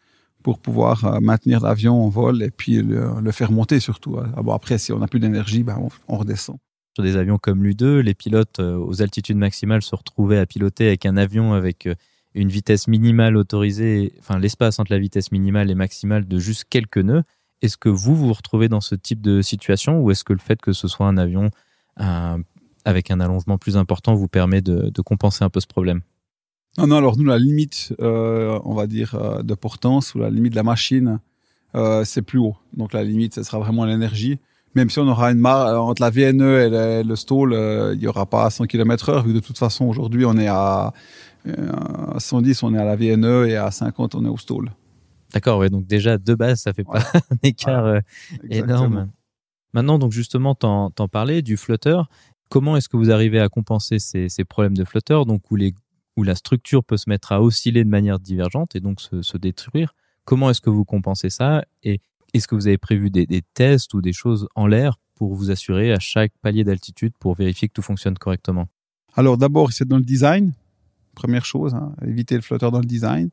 pour 0.48 0.60
pouvoir 0.60 1.04
euh, 1.04 1.20
maintenir 1.20 1.60
l'avion 1.60 2.02
en 2.02 2.08
vol 2.08 2.42
et 2.42 2.52
puis 2.52 2.82
le, 2.82 3.32
faire 3.32 3.52
monter 3.52 3.82
surtout. 3.82 4.18
Ah 4.18 4.42
bon, 4.42 4.54
après, 4.54 4.78
si 4.78 4.94
on 4.94 5.00
n'a 5.00 5.08
plus 5.08 5.20
d'énergie, 5.20 5.62
ben, 5.62 5.78
on, 6.08 6.16
redescend. 6.16 6.56
Sur 6.96 7.04
des 7.04 7.18
avions 7.18 7.38
comme 7.38 7.66
l'U2, 7.66 8.00
les 8.00 8.14
pilotes 8.14 8.62
aux 8.62 9.02
altitudes 9.02 9.36
maximales 9.36 9.82
se 9.82 9.94
retrouvaient 9.94 10.40
à 10.40 10.46
piloter 10.46 10.88
avec 10.88 11.06
un 11.06 11.18
avion 11.18 11.52
avec 11.52 11.86
une 12.34 12.48
vitesse 12.48 12.88
minimale 12.88 13.36
autorisée, 13.36 14.14
enfin 14.20 14.40
l'espace 14.40 14.80
entre 14.80 14.94
la 14.94 15.00
vitesse 15.00 15.34
minimale 15.34 15.70
et 15.70 15.76
maximale 15.76 16.26
de 16.26 16.40
juste 16.40 16.64
quelques 16.70 16.98
nœuds. 16.98 17.24
Est-ce 17.62 17.76
que 17.76 17.90
vous 17.90 18.16
vous 18.16 18.32
retrouvez 18.32 18.70
dans 18.70 18.82
ce 18.82 18.96
type 18.96 19.20
de 19.20 19.42
situation 19.42 20.00
ou 20.00 20.12
est-ce 20.12 20.24
que 20.24 20.32
le 20.32 20.40
fait 20.40 20.62
que 20.62 20.72
ce 20.72 20.88
soit 20.88 21.08
un 21.08 21.18
avion 21.18 21.50
euh, 22.00 22.38
avec 22.86 23.12
un 23.12 23.20
allongement 23.20 23.58
plus 23.58 23.76
important 23.76 24.16
vous 24.16 24.30
permet 24.30 24.62
de, 24.62 25.02
compenser 25.02 25.44
un 25.44 25.50
peu 25.50 25.60
ce 25.60 25.68
problème? 25.68 26.02
Non, 26.78 26.88
non, 26.88 26.98
alors 26.98 27.18
nous, 27.18 27.26
la 27.26 27.40
limite, 27.40 27.94
euh, 28.02 28.60
on 28.64 28.74
va 28.74 28.88
dire, 28.88 29.16
euh, 29.16 29.42
de 29.42 29.54
portance 29.56 30.14
ou 30.16 30.20
la 30.20 30.30
limite 30.30 30.52
de 30.52 30.58
la 30.58 30.64
machine, 30.64 31.20
c'est 32.06 32.24
plus 32.24 32.40
haut. 32.40 32.56
Donc 32.76 32.92
la 32.94 33.04
limite, 33.04 33.36
ce 33.36 33.44
sera 33.44 33.60
vraiment 33.60 33.86
l'énergie. 33.86 34.40
Même 34.74 34.90
si 34.90 34.98
on 34.98 35.08
aura 35.08 35.32
une 35.32 35.38
marge 35.38 35.78
entre 35.78 36.02
la 36.02 36.10
VNE 36.10 36.42
et 36.42 37.04
le, 37.04 37.16
stall, 37.16 37.54
il 37.94 38.00
n'y 38.00 38.08
aura 38.08 38.26
pas 38.26 38.46
à 38.46 38.50
100 38.50 38.66
km 38.66 39.10
heure, 39.10 39.24
vu 39.24 39.30
que 39.30 39.36
de 39.36 39.44
toute 39.44 39.60
façon, 39.60 39.86
aujourd'hui, 39.86 40.26
on 40.26 40.38
est 40.38 40.48
à, 40.48 40.92
à 41.46 42.20
110, 42.20 42.64
on 42.64 42.74
est 42.74 42.80
à 42.80 42.84
la 42.84 42.96
VNE 42.96 43.48
et 43.48 43.58
à 43.58 43.70
50, 43.70 44.16
on 44.16 44.26
est 44.26 44.30
au 44.30 44.38
stall. 44.38 44.72
D'accord, 45.34 45.60
ouais, 45.60 45.70
donc 45.70 45.86
déjà 45.86 46.18
de 46.18 46.36
base, 46.36 46.62
ça 46.62 46.74
fait 46.74 46.84
pas 46.84 47.00
un 47.14 47.38
écart 47.44 47.86
euh, 47.86 48.00
énorme. 48.50 49.10
Maintenant, 49.74 50.00
donc 50.00 50.12
justement, 50.12 50.56
t'en, 50.56 50.90
t'en 50.90 51.08
parlais 51.08 51.42
du 51.42 51.58
flotteur. 51.58 52.10
Comment 52.50 52.78
est-ce 52.78 52.88
que 52.88 52.96
vous 52.96 53.12
arrivez 53.12 53.40
à 53.40 53.50
compenser 53.50 54.00
ces, 54.00 54.30
ces 54.30 54.46
problèmes 54.46 54.78
de 54.78 54.86
flotteur, 54.86 55.26
donc 55.26 55.52
où, 55.52 55.58
les, 55.58 55.74
où 56.18 56.24
la 56.24 56.36
structure 56.36 56.84
peut 56.84 56.98
se 56.98 57.10
mettre 57.10 57.32
à 57.32 57.42
osciller 57.42 57.84
de 57.84 57.90
manière 57.90 58.20
divergente 58.20 58.76
et 58.76 58.82
donc 58.82 59.00
se, 59.00 59.38
détruire 59.38 59.94
Comment 60.26 60.50
est-ce 60.50 60.60
que 60.60 60.70
vous 60.70 60.84
compensez 60.84 61.30
ça 61.30 61.64
Et 61.84 62.02
est-ce 62.34 62.50
que 62.50 62.56
vous 62.56 62.68
avez 62.68 62.78
prévu 62.78 63.10
des, 63.10 63.42
tests 63.54 63.94
ou 63.94 64.02
des 64.02 64.12
choses 64.12 64.50
en 64.56 64.68
l'air 64.68 65.00
pour 65.16 65.34
vous 65.36 65.52
assurer 65.52 65.94
à 65.94 66.00
chaque 66.00 66.34
palier 66.42 66.66
d'altitude 66.66 67.14
pour 67.18 67.34
vérifier 67.36 67.70
que 67.70 67.74
tout 67.74 67.82
fonctionne 67.82 68.18
correctement? 68.18 68.68
Alors 69.16 69.38
d'abord, 69.38 69.72
c'est 69.72 69.88
dans 69.88 69.98
le 69.98 70.04
design. 70.04 70.52
Première 71.16 71.46
chose, 71.46 71.74
hein, 71.76 71.96
éviter 72.06 72.36
le 72.36 72.42
flotteur 72.42 72.72
dans 72.72 72.80
le 72.80 72.86
design. 72.86 73.30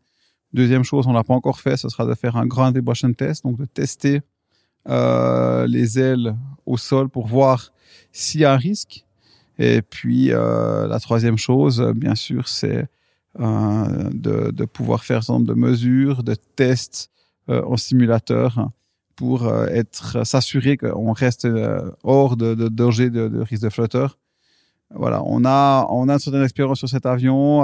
Deuxième 0.53 0.85
chose, 0.85 1.09
on 1.09 1.13
l'a 1.13 1.25
pas 1.25 1.35
encore 1.35 1.61
fait, 1.61 1.77
ce 1.77 1.89
sera 1.89 2.07
de 2.07 2.15
faire 2.15 2.37
un 2.37 2.47
grand 2.47 2.71
vibration 2.71 3.13
test, 3.13 3.43
donc 3.43 3.59
de 3.59 3.65
tester 3.65 4.21
euh, 4.89 5.67
les 5.67 5.99
ailes 5.99 6.37
au 6.65 6.77
sol 6.77 7.09
pour 7.09 7.27
voir 7.27 7.73
s'il 8.13 8.43
y 8.43 8.45
a 8.45 8.53
un 8.53 8.57
risque. 8.57 9.05
Et 9.59 9.83
puis 9.83 10.33
euh, 10.33 10.87
la 10.89 11.01
troisième 11.01 11.39
chose, 11.39 11.81
bien 11.95 12.15
sûr, 12.15 12.49
c'est 12.49 12.87
euh, 13.41 14.11
de, 14.13 14.51
de, 14.51 14.65
pouvoir 14.65 15.05
faire 15.05 15.29
un 15.31 15.41
de 15.41 15.55
mesures, 15.55 16.23
de 16.23 16.35
tests 16.35 17.11
euh, 17.51 17.63
en 17.67 17.77
simulateur 17.77 18.71
pour 19.17 19.45
euh, 19.45 19.67
être 19.67 20.25
s'assurer 20.25 20.79
qu'on 20.79 21.13
reste 21.13 21.45
euh, 21.45 21.91
hors 22.05 22.39
de, 22.39 22.55
de 22.55 22.69
danger 22.69 23.11
de, 23.11 23.29
de, 23.29 23.41
risque 23.41 23.63
de 23.63 23.69
flotteur. 23.69 24.19
Voilà, 24.95 25.23
on 25.25 25.45
a 25.45 25.87
on 25.91 26.09
a 26.09 26.15
une 26.15 26.19
certaine 26.19 26.43
expérience 26.43 26.79
sur 26.79 26.89
cet 26.89 27.05
avion 27.05 27.63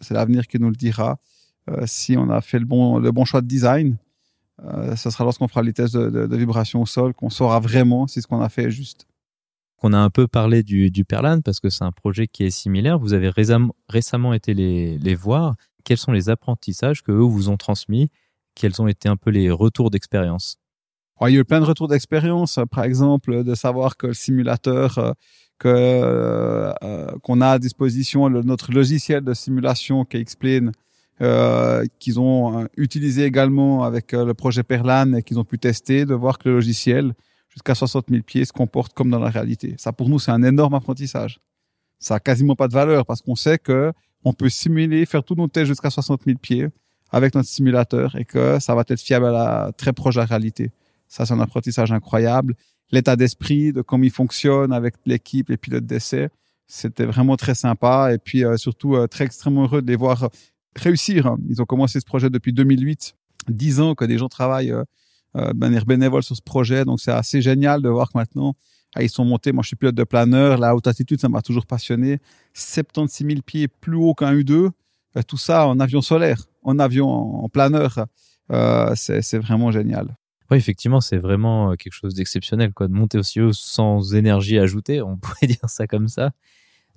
c'est 0.00 0.14
l'avenir 0.14 0.48
qui 0.48 0.58
nous 0.58 0.70
le 0.70 0.76
dira. 0.76 1.18
si 1.84 2.16
on 2.16 2.30
a 2.30 2.40
fait 2.40 2.58
le 2.58 2.64
bon, 2.64 2.98
le 2.98 3.12
bon 3.12 3.24
choix 3.24 3.42
de 3.42 3.46
design. 3.46 3.96
ce 4.96 5.10
sera 5.10 5.22
lorsqu'on 5.22 5.46
fera 5.46 5.62
les 5.62 5.72
tests 5.72 5.96
de, 5.96 6.26
de 6.26 6.36
vibration 6.36 6.82
au 6.82 6.86
sol 6.86 7.12
qu'on 7.14 7.30
saura 7.30 7.60
vraiment 7.60 8.08
si 8.08 8.22
ce 8.22 8.26
qu'on 8.26 8.40
a 8.40 8.48
fait 8.48 8.64
est 8.64 8.70
juste. 8.70 9.06
On 9.82 9.94
a 9.94 9.98
un 9.98 10.10
peu 10.10 10.28
parlé 10.28 10.62
du, 10.62 11.04
Perlan 11.04 11.40
parce 11.40 11.58
que 11.58 11.70
c'est 11.70 11.84
un 11.84 11.92
projet 11.92 12.26
qui 12.26 12.44
est 12.44 12.50
similaire. 12.50 12.98
Vous 12.98 13.14
avez 13.14 13.30
récemment, 13.30 14.34
été 14.34 14.52
les, 14.52 15.14
voir. 15.14 15.54
Quels 15.84 15.96
sont 15.96 16.12
les 16.12 16.28
apprentissages 16.28 17.02
que 17.02 17.12
eux 17.12 17.24
vous 17.24 17.48
ont 17.48 17.56
transmis? 17.56 18.10
Quels 18.54 18.82
ont 18.82 18.88
été 18.88 19.08
un 19.08 19.16
peu 19.16 19.30
les 19.30 19.50
retours 19.50 19.90
d'expérience? 19.90 20.58
Il 21.22 21.34
y 21.34 21.36
a 21.36 21.40
eu 21.40 21.44
plein 21.44 21.60
de 21.60 21.64
retours 21.64 21.88
d'expérience. 21.88 22.58
Par 22.70 22.84
exemple, 22.84 23.42
de 23.42 23.54
savoir 23.54 23.96
que 23.96 24.08
le 24.08 24.14
simulateur 24.14 24.98
euh, 24.98 25.12
que 25.58 25.68
euh, 25.68 27.06
qu'on 27.22 27.40
a 27.40 27.48
à 27.48 27.58
disposition, 27.58 28.28
notre 28.30 28.72
logiciel 28.72 29.22
de 29.22 29.34
simulation 29.34 30.04
KXplane, 30.04 30.72
euh, 31.20 31.84
qu'ils 31.98 32.18
ont 32.18 32.66
utilisé 32.78 33.24
également 33.24 33.84
avec 33.84 34.12
le 34.12 34.32
projet 34.32 34.62
Perlan 34.62 35.12
et 35.14 35.22
qu'ils 35.22 35.38
ont 35.38 35.44
pu 35.44 35.58
tester, 35.58 36.06
de 36.06 36.14
voir 36.14 36.38
que 36.38 36.48
le 36.48 36.54
logiciel 36.54 37.12
jusqu'à 37.60 37.74
60 37.74 38.06
000 38.08 38.22
pieds 38.22 38.44
se 38.46 38.52
comporte 38.52 38.94
comme 38.94 39.10
dans 39.10 39.18
la 39.18 39.28
réalité. 39.28 39.74
Ça, 39.78 39.92
pour 39.92 40.08
nous, 40.08 40.18
c'est 40.18 40.30
un 40.30 40.42
énorme 40.42 40.74
apprentissage. 40.74 41.40
Ça 41.98 42.14
a 42.14 42.20
quasiment 42.20 42.56
pas 42.56 42.68
de 42.68 42.72
valeur 42.72 43.04
parce 43.04 43.20
qu'on 43.20 43.34
sait 43.34 43.58
que 43.58 43.92
on 44.24 44.32
peut 44.32 44.48
simuler, 44.48 45.04
faire 45.04 45.22
tous 45.22 45.34
nos 45.34 45.48
tests 45.48 45.66
jusqu'à 45.66 45.90
60 45.90 46.22
000 46.24 46.38
pieds 46.38 46.68
avec 47.10 47.34
notre 47.34 47.48
simulateur 47.48 48.16
et 48.16 48.24
que 48.24 48.58
ça 48.58 48.74
va 48.74 48.82
être 48.88 49.00
fiable 49.00 49.26
à 49.26 49.32
la, 49.32 49.72
très 49.76 49.92
proche 49.92 50.14
de 50.14 50.20
la 50.20 50.26
réalité. 50.26 50.70
Ça, 51.08 51.26
c'est 51.26 51.34
un 51.34 51.40
apprentissage 51.40 51.92
incroyable. 51.92 52.54
L'état 52.92 53.16
d'esprit 53.16 53.72
de 53.72 53.82
comment 53.82 54.04
il 54.04 54.10
fonctionne 54.10 54.72
avec 54.72 54.94
l'équipe, 55.04 55.48
les 55.50 55.56
pilotes 55.56 55.84
d'essai, 55.84 56.30
c'était 56.66 57.04
vraiment 57.04 57.36
très 57.36 57.54
sympa 57.54 58.12
et 58.12 58.18
puis 58.18 58.44
euh, 58.44 58.56
surtout 58.56 58.94
euh, 58.94 59.06
très 59.06 59.24
extrêmement 59.24 59.64
heureux 59.64 59.82
de 59.82 59.88
les 59.88 59.96
voir 59.96 60.30
réussir. 60.76 61.26
Hein. 61.26 61.38
Ils 61.48 61.60
ont 61.60 61.66
commencé 61.66 62.00
ce 62.00 62.06
projet 62.06 62.30
depuis 62.30 62.52
2008, 62.52 63.14
dix 63.48 63.80
ans 63.80 63.94
que 63.94 64.04
des 64.04 64.18
gens 64.18 64.28
travaillent 64.28 64.72
euh, 64.72 64.80
euh, 64.80 64.84
manière 65.54 65.86
bénévole 65.86 66.22
sur 66.22 66.36
ce 66.36 66.42
projet. 66.42 66.84
Donc, 66.84 67.00
c'est 67.00 67.12
assez 67.12 67.40
génial 67.40 67.82
de 67.82 67.88
voir 67.88 68.08
que 68.12 68.18
maintenant, 68.18 68.54
ah, 68.94 69.02
ils 69.02 69.08
sont 69.08 69.24
montés. 69.24 69.52
Moi, 69.52 69.62
je 69.62 69.68
suis 69.68 69.76
pilote 69.76 69.94
de 69.94 70.04
planeur. 70.04 70.58
La 70.58 70.74
haute 70.74 70.86
altitude, 70.86 71.20
ça 71.20 71.28
m'a 71.28 71.42
toujours 71.42 71.66
passionné. 71.66 72.18
76 72.54 73.26
000 73.26 73.40
pieds 73.42 73.68
plus 73.68 73.96
haut 73.96 74.14
qu'un 74.14 74.34
U2. 74.34 74.70
Euh, 75.16 75.22
tout 75.26 75.36
ça 75.36 75.66
en 75.66 75.78
avion 75.80 76.00
solaire, 76.02 76.44
en 76.62 76.78
avion 76.78 77.08
en 77.08 77.48
planeur. 77.48 78.06
Euh, 78.50 78.92
c'est 78.96 79.38
vraiment 79.38 79.70
génial. 79.70 80.16
Oui, 80.50 80.56
effectivement, 80.56 81.00
c'est 81.00 81.18
vraiment 81.18 81.76
quelque 81.76 81.92
chose 81.92 82.14
d'exceptionnel, 82.14 82.72
quoi, 82.72 82.88
de 82.88 82.92
monter 82.92 83.18
aussi 83.18 83.40
haut 83.40 83.52
sans 83.52 84.14
énergie 84.14 84.58
ajoutée, 84.58 85.00
on 85.00 85.16
pourrait 85.16 85.46
dire 85.46 85.68
ça 85.68 85.86
comme 85.86 86.08
ça. 86.08 86.32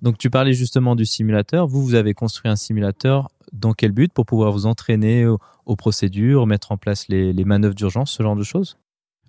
Donc, 0.04 0.18
tu 0.18 0.30
parlais 0.30 0.52
justement 0.52 0.98
du 0.98 1.06
simulateur. 1.06 1.66
Vous, 1.66 1.82
vous 1.82 1.96
avez 1.96 2.14
construit 2.14 2.52
un 2.52 2.58
simulateur 2.58 3.30
dans 3.54 3.72
quel 3.72 3.94
but 3.94 4.12
Pour 4.12 4.26
pouvoir 4.26 4.52
vous 4.52 4.66
entraîner 4.66 5.26
aux, 5.26 5.76
procédures, 5.78 6.46
mettre 6.46 6.74
en 6.74 6.78
place 6.78 7.08
les, 7.08 7.46
manœuvres 7.46 7.74
d'urgence, 7.74 8.12
ce 8.12 8.22
genre 8.22 8.36
de 8.36 8.44
choses? 8.44 8.78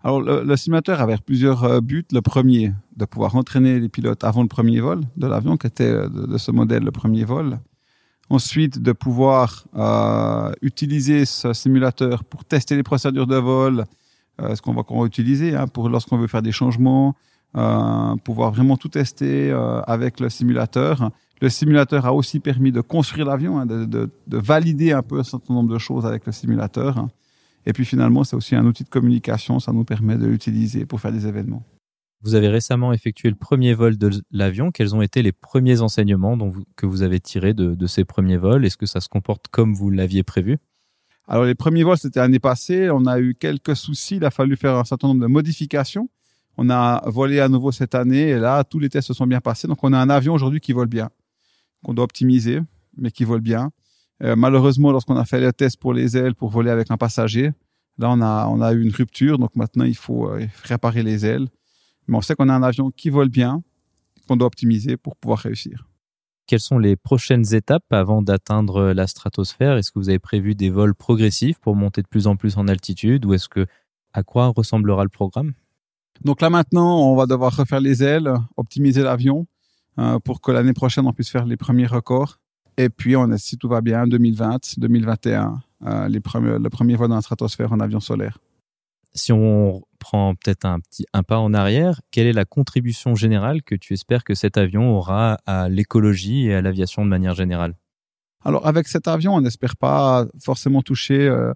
Alors, 0.02 0.20
le, 0.20 0.56
simulateur 0.56 1.00
avait 1.00 1.16
plusieurs 1.24 1.62
euh, 1.62 1.80
buts. 1.80 2.04
Le 2.10 2.20
premier, 2.20 2.72
de 2.96 3.04
pouvoir 3.04 3.36
entraîner 3.36 3.78
les 3.78 3.88
pilotes 3.88 4.24
avant 4.24 4.42
le 4.42 4.48
premier 4.48 4.80
vol 4.80 5.02
de 5.16 5.28
l'avion, 5.28 5.56
qui 5.56 5.68
était 5.68 5.84
euh, 5.84 6.08
de, 6.08 6.36
ce 6.38 6.50
modèle 6.50 6.82
le 6.82 6.90
premier 6.90 7.24
vol. 7.24 7.60
Ensuite, 8.28 8.82
de 8.82 8.90
pouvoir 8.90 9.66
euh, 9.76 10.52
utiliser 10.60 11.24
ce 11.24 11.52
simulateur 11.52 12.24
pour 12.24 12.44
tester 12.44 12.74
les 12.74 12.82
procédures 12.82 13.28
de 13.28 13.36
vol, 13.36 13.84
ce 14.40 14.60
qu'on 14.60 14.72
va, 14.72 14.82
utiliser 15.06 15.54
hein, 15.54 15.68
pour 15.68 15.88
lorsqu'on 15.88 16.18
veut 16.18 16.26
faire 16.26 16.42
des 16.42 16.50
changements, 16.50 17.14
pouvoir 17.54 18.50
vraiment 18.50 18.76
tout 18.76 18.88
tester 18.88 19.52
avec 19.86 20.20
le 20.20 20.28
simulateur 20.28 21.10
le 21.44 21.50
simulateur 21.50 22.06
a 22.06 22.14
aussi 22.14 22.40
permis 22.40 22.72
de 22.72 22.80
construire 22.80 23.26
l'avion, 23.26 23.58
hein, 23.58 23.66
de, 23.66 24.10
valider 24.28 24.92
un 24.92 25.02
peu 25.02 25.18
un 25.18 25.24
certain 25.24 25.54
nombre 25.54 25.72
de 25.72 25.78
choses 25.78 26.06
avec 26.06 26.26
le 26.26 26.32
simulateur. 26.32 27.06
Et 27.66 27.72
puis 27.72 27.84
finalement, 27.84 28.24
c'est 28.24 28.36
aussi 28.36 28.54
un 28.54 28.64
outil 28.64 28.84
de 28.84 28.88
communication, 28.88 29.58
ça 29.58 29.72
nous 29.72 29.84
permet 29.84 30.16
de 30.16 30.26
l'utiliser 30.26 30.86
pour 30.86 31.00
faire 31.00 31.12
des 31.12 31.26
événements. 31.26 31.62
Vous 32.22 32.34
avez 32.34 32.48
récemment 32.48 32.94
effectué 32.94 33.28
le 33.28 33.34
premier 33.34 33.74
vol 33.74 33.98
de 33.98 34.10
l'avion. 34.30 34.70
Quels 34.70 34.94
ont 34.94 35.02
été 35.02 35.22
les 35.22 35.32
premiers 35.32 35.82
enseignements 35.82 36.38
que 36.76 36.86
vous 36.86 37.02
avez 37.02 37.20
tirés 37.20 37.52
de, 37.52 37.86
ces 37.86 38.06
premiers 38.06 38.38
vols? 38.38 38.64
Est-ce 38.64 38.78
que 38.78 38.86
ça 38.86 39.02
se 39.02 39.10
comporte 39.10 39.48
comme 39.48 39.74
vous 39.74 39.90
l'aviez 39.90 40.22
prévu? 40.22 40.56
Alors 41.28 41.44
les 41.44 41.54
premiers 41.54 41.84
vols, 41.84 41.98
c'était 41.98 42.20
l'année 42.20 42.38
passée. 42.38 42.88
On 42.90 43.04
a 43.04 43.20
eu 43.20 43.34
quelques 43.34 43.76
soucis. 43.76 44.16
Il 44.16 44.24
a 44.24 44.30
fallu 44.30 44.56
faire 44.56 44.76
un 44.76 44.84
certain 44.84 45.08
nombre 45.08 45.20
de 45.20 45.26
modifications. 45.26 46.08
On 46.56 46.70
a 46.70 47.02
volé 47.08 47.40
à 47.40 47.48
nouveau 47.48 47.72
cette 47.72 47.94
année 47.94 48.28
et 48.28 48.38
là, 48.38 48.64
tous 48.64 48.78
les 48.78 48.88
tests 48.88 49.08
se 49.08 49.14
sont 49.14 49.26
bien 49.26 49.40
passés. 49.40 49.66
Donc 49.66 49.82
on 49.82 49.92
a 49.92 49.98
un 49.98 50.10
avion 50.10 50.34
aujourd'hui 50.34 50.60
qui 50.60 50.72
vole 50.72 50.86
bien 50.86 51.10
qu'on 51.84 51.94
doit 51.94 52.04
optimiser, 52.04 52.60
mais 52.96 53.10
qui 53.10 53.24
volent 53.24 53.42
bien. 53.42 53.70
Euh, 54.22 54.36
malheureusement, 54.36 54.90
lorsqu'on 54.90 55.16
a 55.16 55.24
fait 55.24 55.40
le 55.40 55.52
test 55.52 55.78
pour 55.78 55.92
les 55.92 56.16
ailes 56.16 56.34
pour 56.34 56.48
voler 56.48 56.70
avec 56.70 56.90
un 56.90 56.96
passager, 56.96 57.52
là, 57.98 58.10
on 58.10 58.20
a, 58.20 58.46
on 58.48 58.60
a 58.60 58.72
eu 58.72 58.82
une 58.82 58.92
rupture. 58.92 59.38
Donc 59.38 59.54
maintenant, 59.54 59.84
il 59.84 59.96
faut 59.96 60.28
euh, 60.28 60.46
réparer 60.64 61.02
les 61.02 61.26
ailes. 61.26 61.46
Mais 62.06 62.16
on 62.16 62.20
sait 62.20 62.34
qu'on 62.34 62.48
a 62.48 62.54
un 62.54 62.62
avion 62.62 62.90
qui 62.90 63.10
vole 63.10 63.28
bien, 63.28 63.62
qu'on 64.26 64.36
doit 64.36 64.46
optimiser 64.46 64.96
pour 64.96 65.16
pouvoir 65.16 65.40
réussir. 65.40 65.88
Quelles 66.46 66.60
sont 66.60 66.78
les 66.78 66.96
prochaines 66.96 67.54
étapes 67.54 67.90
avant 67.90 68.20
d'atteindre 68.20 68.92
la 68.92 69.06
stratosphère? 69.06 69.76
Est-ce 69.76 69.90
que 69.90 69.98
vous 69.98 70.10
avez 70.10 70.18
prévu 70.18 70.54
des 70.54 70.68
vols 70.68 70.94
progressifs 70.94 71.58
pour 71.58 71.74
monter 71.74 72.02
de 72.02 72.06
plus 72.06 72.26
en 72.26 72.36
plus 72.36 72.58
en 72.58 72.68
altitude 72.68 73.24
ou 73.24 73.32
est-ce 73.32 73.48
que 73.48 73.66
à 74.12 74.22
quoi 74.22 74.52
ressemblera 74.54 75.02
le 75.04 75.08
programme? 75.08 75.54
Donc 76.22 76.40
là 76.40 76.50
maintenant, 76.50 77.10
on 77.10 77.16
va 77.16 77.26
devoir 77.26 77.56
refaire 77.56 77.80
les 77.80 78.02
ailes, 78.02 78.32
optimiser 78.56 79.02
l'avion 79.02 79.46
euh, 79.98 80.18
pour 80.18 80.40
que 80.40 80.50
l'année 80.52 80.72
prochaine, 80.72 81.06
on 81.06 81.12
puisse 81.12 81.30
faire 81.30 81.46
les 81.46 81.56
premiers 81.56 81.86
records. 81.86 82.38
Et 82.76 82.88
puis, 82.88 83.14
on 83.16 83.28
si 83.36 83.56
tout 83.56 83.68
va 83.68 83.80
bien, 83.80 84.06
2020, 84.06 84.78
2021, 84.78 85.62
euh, 85.86 86.08
les 86.08 86.20
premiers, 86.20 86.58
le 86.58 86.70
premier 86.70 86.96
vol 86.96 87.08
dans 87.08 87.14
la 87.14 87.22
stratosphère 87.22 87.72
en 87.72 87.78
avion 87.78 88.00
solaire. 88.00 88.38
Si 89.14 89.32
on 89.32 89.82
prend 90.00 90.34
peut-être 90.34 90.64
un 90.64 90.80
petit 90.80 91.06
un 91.12 91.22
pas 91.22 91.38
en 91.38 91.54
arrière, 91.54 92.00
quelle 92.10 92.26
est 92.26 92.32
la 92.32 92.44
contribution 92.44 93.14
générale 93.14 93.62
que 93.62 93.76
tu 93.76 93.92
espères 93.92 94.24
que 94.24 94.34
cet 94.34 94.56
avion 94.56 94.96
aura 94.96 95.38
à 95.46 95.68
l'écologie 95.68 96.46
et 96.46 96.54
à 96.54 96.62
l'aviation 96.62 97.04
de 97.04 97.10
manière 97.10 97.34
générale? 97.34 97.76
Alors, 98.44 98.66
avec 98.66 98.88
cet 98.88 99.06
avion, 99.06 99.34
on 99.34 99.40
n'espère 99.40 99.76
pas 99.76 100.26
forcément 100.42 100.82
toucher 100.82 101.28
euh, 101.28 101.54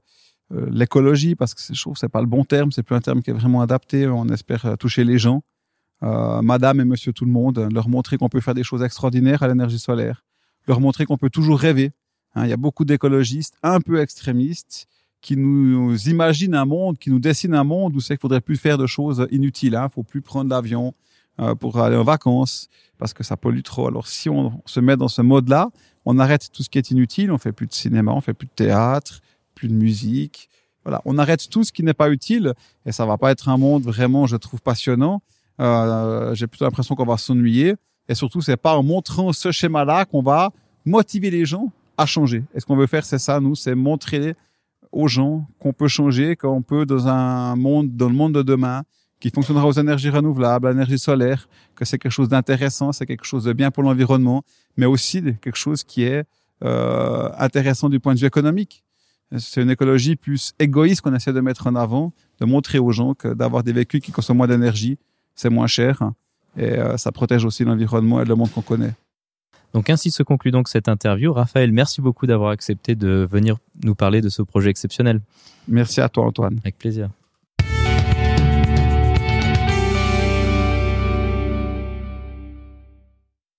l'écologie 0.50 1.34
parce 1.34 1.54
que 1.54 1.60
je 1.74 1.80
trouve 1.80 1.94
que 1.94 2.00
c'est 2.00 2.08
pas 2.08 2.20
le 2.20 2.26
bon 2.26 2.44
terme, 2.44 2.72
c'est 2.72 2.82
plus 2.82 2.94
un 2.94 3.00
terme 3.00 3.22
qui 3.22 3.30
est 3.30 3.34
vraiment 3.34 3.60
adapté. 3.60 4.06
On 4.06 4.28
espère 4.28 4.78
toucher 4.78 5.04
les 5.04 5.18
gens. 5.18 5.42
Euh, 6.02 6.42
madame 6.42 6.80
et 6.80 6.84
monsieur 6.84 7.12
tout 7.12 7.24
le 7.24 7.32
monde, 7.32 7.68
leur 7.72 7.88
montrer 7.88 8.18
qu'on 8.18 8.28
peut 8.28 8.40
faire 8.40 8.54
des 8.54 8.62
choses 8.62 8.82
extraordinaires 8.82 9.42
à 9.42 9.48
l'énergie 9.48 9.80
solaire, 9.80 10.24
leur 10.66 10.80
montrer 10.80 11.06
qu'on 11.06 11.16
peut 11.16 11.30
toujours 11.30 11.58
rêver. 11.58 11.90
Hein, 12.34 12.44
il 12.44 12.50
y 12.50 12.52
a 12.52 12.56
beaucoup 12.56 12.84
d'écologistes 12.84 13.56
un 13.62 13.80
peu 13.80 14.00
extrémistes 14.00 14.86
qui 15.20 15.36
nous 15.36 15.96
imaginent 16.08 16.54
un 16.54 16.64
monde, 16.64 16.98
qui 16.98 17.10
nous 17.10 17.18
dessinent 17.18 17.54
un 17.54 17.64
monde 17.64 17.96
où 17.96 18.00
c'est 18.00 18.14
qu'il 18.14 18.20
faudrait 18.20 18.40
plus 18.40 18.56
faire 18.56 18.78
de 18.78 18.86
choses 18.86 19.26
inutiles. 19.32 19.72
Il 19.72 19.76
hein. 19.76 19.88
faut 19.88 20.04
plus 20.04 20.20
prendre 20.20 20.50
l'avion 20.50 20.94
euh, 21.40 21.56
pour 21.56 21.80
aller 21.80 21.96
en 21.96 22.04
vacances 22.04 22.68
parce 22.98 23.12
que 23.12 23.24
ça 23.24 23.36
pollue 23.36 23.62
trop. 23.62 23.88
Alors 23.88 24.06
si 24.06 24.28
on 24.28 24.62
se 24.66 24.78
met 24.78 24.96
dans 24.96 25.08
ce 25.08 25.22
mode-là, 25.22 25.70
on 26.04 26.20
arrête 26.20 26.52
tout 26.52 26.62
ce 26.62 26.70
qui 26.70 26.78
est 26.78 26.92
inutile. 26.92 27.32
On 27.32 27.38
fait 27.38 27.52
plus 27.52 27.66
de 27.66 27.74
cinéma, 27.74 28.12
on 28.12 28.20
fait 28.20 28.34
plus 28.34 28.46
de 28.46 28.52
théâtre, 28.52 29.20
plus 29.58 29.68
de 29.68 29.74
musique. 29.74 30.48
Voilà, 30.84 31.02
on 31.04 31.18
arrête 31.18 31.50
tout 31.50 31.64
ce 31.64 31.72
qui 31.72 31.82
n'est 31.82 31.94
pas 31.94 32.10
utile 32.10 32.54
et 32.86 32.92
ça 32.92 33.04
va 33.04 33.18
pas 33.18 33.32
être 33.32 33.48
un 33.48 33.58
monde 33.58 33.82
vraiment, 33.82 34.26
je 34.26 34.36
trouve, 34.36 34.62
passionnant. 34.62 35.20
Euh, 35.60 36.34
j'ai 36.36 36.46
plutôt 36.46 36.64
l'impression 36.64 36.94
qu'on 36.94 37.04
va 37.04 37.18
s'ennuyer. 37.18 37.74
Et 38.08 38.14
surtout, 38.14 38.40
c'est 38.40 38.56
pas 38.56 38.76
en 38.76 38.84
montrant 38.84 39.32
ce 39.32 39.50
schéma-là 39.50 40.04
qu'on 40.04 40.22
va 40.22 40.52
motiver 40.86 41.30
les 41.30 41.44
gens 41.44 41.72
à 41.96 42.06
changer. 42.06 42.44
Et 42.54 42.60
ce 42.60 42.66
qu'on 42.66 42.76
veut 42.76 42.86
faire, 42.86 43.04
c'est 43.04 43.18
ça, 43.18 43.40
nous, 43.40 43.56
c'est 43.56 43.74
montrer 43.74 44.34
aux 44.92 45.08
gens 45.08 45.46
qu'on 45.58 45.72
peut 45.72 45.88
changer, 45.88 46.36
qu'on 46.36 46.62
peut 46.62 46.86
dans 46.86 47.08
un 47.08 47.56
monde, 47.56 47.96
dans 47.96 48.08
le 48.08 48.14
monde 48.14 48.34
de 48.34 48.42
demain, 48.42 48.84
qui 49.20 49.30
fonctionnera 49.30 49.66
aux 49.66 49.72
énergies 49.72 50.10
renouvelables, 50.10 50.68
à 50.68 50.70
l'énergie 50.70 50.98
solaire, 50.98 51.48
que 51.74 51.84
c'est 51.84 51.98
quelque 51.98 52.12
chose 52.12 52.28
d'intéressant, 52.28 52.92
c'est 52.92 53.04
quelque 53.04 53.26
chose 53.26 53.44
de 53.44 53.52
bien 53.52 53.72
pour 53.72 53.82
l'environnement, 53.82 54.44
mais 54.76 54.86
aussi 54.86 55.20
quelque 55.42 55.58
chose 55.58 55.82
qui 55.82 56.04
est 56.04 56.24
euh, 56.64 57.28
intéressant 57.36 57.88
du 57.88 57.98
point 58.00 58.14
de 58.14 58.20
vue 58.20 58.26
économique. 58.26 58.84
C'est 59.36 59.60
une 59.60 59.70
écologie 59.70 60.16
plus 60.16 60.54
égoïste 60.58 61.02
qu'on 61.02 61.14
essaie 61.14 61.34
de 61.34 61.40
mettre 61.40 61.66
en 61.66 61.74
avant, 61.74 62.12
de 62.40 62.46
montrer 62.46 62.78
aux 62.78 62.92
gens 62.92 63.12
que 63.12 63.28
d'avoir 63.28 63.62
des 63.62 63.72
véhicules 63.72 64.00
qui 64.00 64.10
consomment 64.10 64.38
moins 64.38 64.46
d'énergie, 64.46 64.96
c'est 65.34 65.50
moins 65.50 65.66
cher 65.66 66.12
et 66.56 66.72
euh, 66.72 66.96
ça 66.96 67.12
protège 67.12 67.44
aussi 67.44 67.64
l'environnement 67.64 68.22
et 68.22 68.24
le 68.24 68.34
monde 68.34 68.50
qu'on 68.50 68.62
connaît. 68.62 68.94
Donc 69.74 69.90
ainsi 69.90 70.10
se 70.10 70.22
conclut 70.22 70.50
donc 70.50 70.68
cette 70.68 70.88
interview. 70.88 71.32
Raphaël, 71.32 71.72
merci 71.72 72.00
beaucoup 72.00 72.26
d'avoir 72.26 72.50
accepté 72.50 72.94
de 72.94 73.28
venir 73.30 73.58
nous 73.84 73.94
parler 73.94 74.22
de 74.22 74.30
ce 74.30 74.40
projet 74.40 74.70
exceptionnel. 74.70 75.20
Merci 75.68 76.00
à 76.00 76.08
toi 76.08 76.24
Antoine. 76.24 76.58
Avec 76.62 76.78
plaisir. 76.78 77.10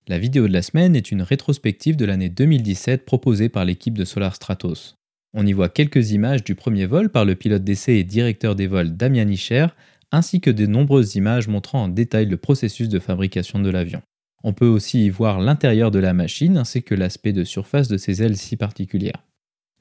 La 0.08 0.18
vidéo 0.18 0.48
de 0.48 0.52
la 0.52 0.62
semaine 0.62 0.96
est 0.96 1.12
une 1.12 1.22
rétrospective 1.22 1.94
de 1.94 2.04
l'année 2.04 2.28
2017 2.28 3.06
proposée 3.06 3.48
par 3.48 3.64
l'équipe 3.64 3.96
de 3.96 4.04
Solar 4.04 4.34
Stratos. 4.34 4.96
On 5.32 5.46
y 5.46 5.52
voit 5.52 5.68
quelques 5.68 6.10
images 6.10 6.42
du 6.42 6.54
premier 6.54 6.86
vol 6.86 7.08
par 7.08 7.24
le 7.24 7.36
pilote 7.36 7.62
d'essai 7.62 7.94
et 7.94 8.04
directeur 8.04 8.56
des 8.56 8.66
vols 8.66 8.96
Damien 8.96 9.24
Nicher, 9.24 9.66
ainsi 10.10 10.40
que 10.40 10.50
de 10.50 10.66
nombreuses 10.66 11.14
images 11.14 11.46
montrant 11.46 11.84
en 11.84 11.88
détail 11.88 12.26
le 12.26 12.36
processus 12.36 12.88
de 12.88 12.98
fabrication 12.98 13.60
de 13.60 13.70
l'avion. 13.70 14.02
On 14.42 14.52
peut 14.52 14.66
aussi 14.66 15.04
y 15.04 15.10
voir 15.10 15.40
l'intérieur 15.40 15.90
de 15.90 15.98
la 15.98 16.14
machine 16.14 16.56
ainsi 16.56 16.82
que 16.82 16.94
l'aspect 16.94 17.32
de 17.32 17.44
surface 17.44 17.88
de 17.88 17.96
ses 17.96 18.22
ailes 18.22 18.36
si 18.36 18.56
particulières. 18.56 19.22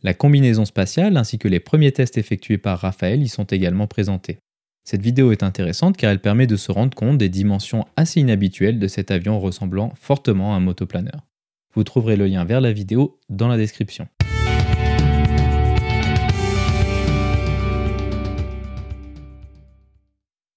La 0.03 0.13
combinaison 0.13 0.65
spatiale 0.65 1.17
ainsi 1.17 1.39
que 1.39 1.47
les 1.47 1.59
premiers 1.59 1.91
tests 1.91 2.17
effectués 2.17 2.57
par 2.57 2.79
Raphaël 2.79 3.21
y 3.21 3.27
sont 3.27 3.45
également 3.45 3.87
présentés. 3.87 4.37
Cette 4.85 5.01
vidéo 5.01 5.31
est 5.31 5.43
intéressante 5.43 5.97
car 5.97 6.11
elle 6.11 6.21
permet 6.21 6.47
de 6.47 6.55
se 6.55 6.71
rendre 6.71 6.95
compte 6.95 7.17
des 7.17 7.29
dimensions 7.29 7.85
assez 7.95 8.19
inhabituelles 8.19 8.79
de 8.79 8.87
cet 8.87 9.11
avion 9.11 9.39
ressemblant 9.39 9.93
fortement 9.95 10.53
à 10.53 10.57
un 10.57 10.61
motoplaneur. 10.61 11.25
Vous 11.73 11.83
trouverez 11.83 12.15
le 12.15 12.27
lien 12.27 12.45
vers 12.45 12.61
la 12.61 12.71
vidéo 12.71 13.19
dans 13.29 13.47
la 13.47 13.57
description. 13.57 14.07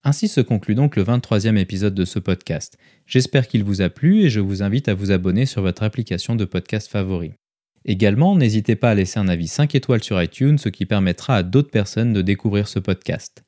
Ainsi 0.04 0.26
se 0.26 0.40
conclut 0.40 0.74
donc 0.74 0.96
le 0.96 1.04
23e 1.04 1.56
épisode 1.56 1.94
de 1.94 2.04
ce 2.04 2.18
podcast. 2.18 2.76
J'espère 3.06 3.46
qu'il 3.46 3.62
vous 3.62 3.82
a 3.82 3.88
plu 3.88 4.22
et 4.22 4.30
je 4.30 4.40
vous 4.40 4.64
invite 4.64 4.88
à 4.88 4.94
vous 4.94 5.12
abonner 5.12 5.46
sur 5.46 5.62
votre 5.62 5.84
application 5.84 6.34
de 6.34 6.44
podcast 6.44 6.90
favori. 6.90 7.34
Également, 7.84 8.34
n'hésitez 8.34 8.74
pas 8.74 8.90
à 8.90 8.94
laisser 8.96 9.20
un 9.20 9.28
avis 9.28 9.46
5 9.46 9.76
étoiles 9.76 10.02
sur 10.02 10.20
iTunes, 10.20 10.58
ce 10.58 10.68
qui 10.68 10.86
permettra 10.86 11.36
à 11.36 11.42
d'autres 11.44 11.70
personnes 11.70 12.12
de 12.12 12.20
découvrir 12.20 12.66
ce 12.66 12.80
podcast. 12.80 13.44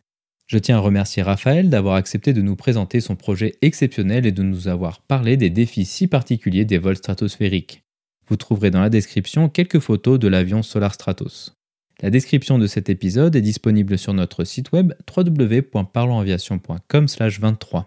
Je 0.46 0.58
tiens 0.58 0.76
à 0.76 0.80
remercier 0.80 1.24
Raphaël 1.24 1.70
d'avoir 1.70 1.96
accepté 1.96 2.32
de 2.32 2.42
nous 2.42 2.54
présenter 2.54 3.00
son 3.00 3.16
projet 3.16 3.54
exceptionnel 3.60 4.24
et 4.24 4.32
de 4.32 4.42
nous 4.44 4.68
avoir 4.68 5.00
parlé 5.00 5.36
des 5.36 5.50
défis 5.50 5.84
si 5.84 6.06
particuliers 6.06 6.64
des 6.64 6.78
vols 6.78 6.96
stratosphériques. 6.96 7.82
Vous 8.28 8.36
trouverez 8.36 8.70
dans 8.70 8.80
la 8.80 8.90
description 8.90 9.48
quelques 9.48 9.80
photos 9.80 10.20
de 10.20 10.28
l'avion 10.28 10.62
Solar 10.62 10.94
Stratos. 10.94 11.56
La 12.02 12.10
description 12.10 12.58
de 12.58 12.66
cet 12.66 12.90
épisode 12.90 13.36
est 13.36 13.40
disponible 13.40 13.96
sur 13.98 14.14
notre 14.14 14.42
site 14.44 14.72
web 14.72 14.92
www.parlonsaviation.com/23. 15.16 17.84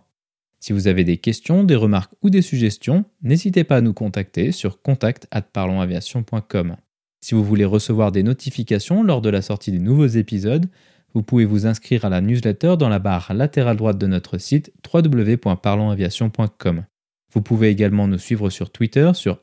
Si 0.59 0.73
vous 0.73 0.87
avez 0.87 1.03
des 1.03 1.17
questions, 1.17 1.63
des 1.63 1.75
remarques 1.75 2.13
ou 2.21 2.29
des 2.29 2.41
suggestions, 2.41 3.05
n'hésitez 3.21 3.63
pas 3.63 3.77
à 3.77 3.81
nous 3.81 3.93
contacter 3.93 4.51
sur 4.51 4.81
contact@parlonsaviation.com. 4.81 6.77
Si 7.21 7.35
vous 7.35 7.43
voulez 7.43 7.65
recevoir 7.65 8.11
des 8.11 8.23
notifications 8.23 9.03
lors 9.03 9.21
de 9.21 9.29
la 9.29 9.41
sortie 9.41 9.71
des 9.71 9.79
nouveaux 9.79 10.07
épisodes, 10.07 10.65
vous 11.13 11.23
pouvez 11.23 11.45
vous 11.45 11.65
inscrire 11.65 12.05
à 12.05 12.09
la 12.09 12.21
newsletter 12.21 12.75
dans 12.77 12.89
la 12.89 12.99
barre 12.99 13.33
latérale 13.33 13.77
droite 13.77 13.97
de 13.97 14.07
notre 14.07 14.37
site 14.37 14.71
www.parlonsaviation.com. 14.93 16.85
Vous 17.33 17.41
pouvez 17.41 17.69
également 17.69 18.07
nous 18.07 18.17
suivre 18.17 18.49
sur 18.49 18.69
Twitter 18.69 19.11
sur 19.13 19.41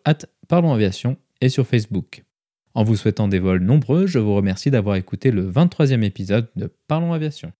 @parlonsaviation 0.49 1.17
et 1.41 1.49
sur 1.49 1.67
Facebook. 1.67 2.25
En 2.77 2.83
vous 2.83 2.97
souhaitant 2.97 3.29
des 3.29 3.39
vols 3.39 3.63
nombreux, 3.63 4.09
je 4.09 4.19
vous 4.19 4.35
remercie 4.35 4.71
d'avoir 4.73 4.97
écouté 4.97 5.31
le 5.31 5.49
23e 5.49 6.03
épisode 6.03 6.49
de 6.57 6.73
Parlons 6.89 7.13
Aviation. 7.13 7.53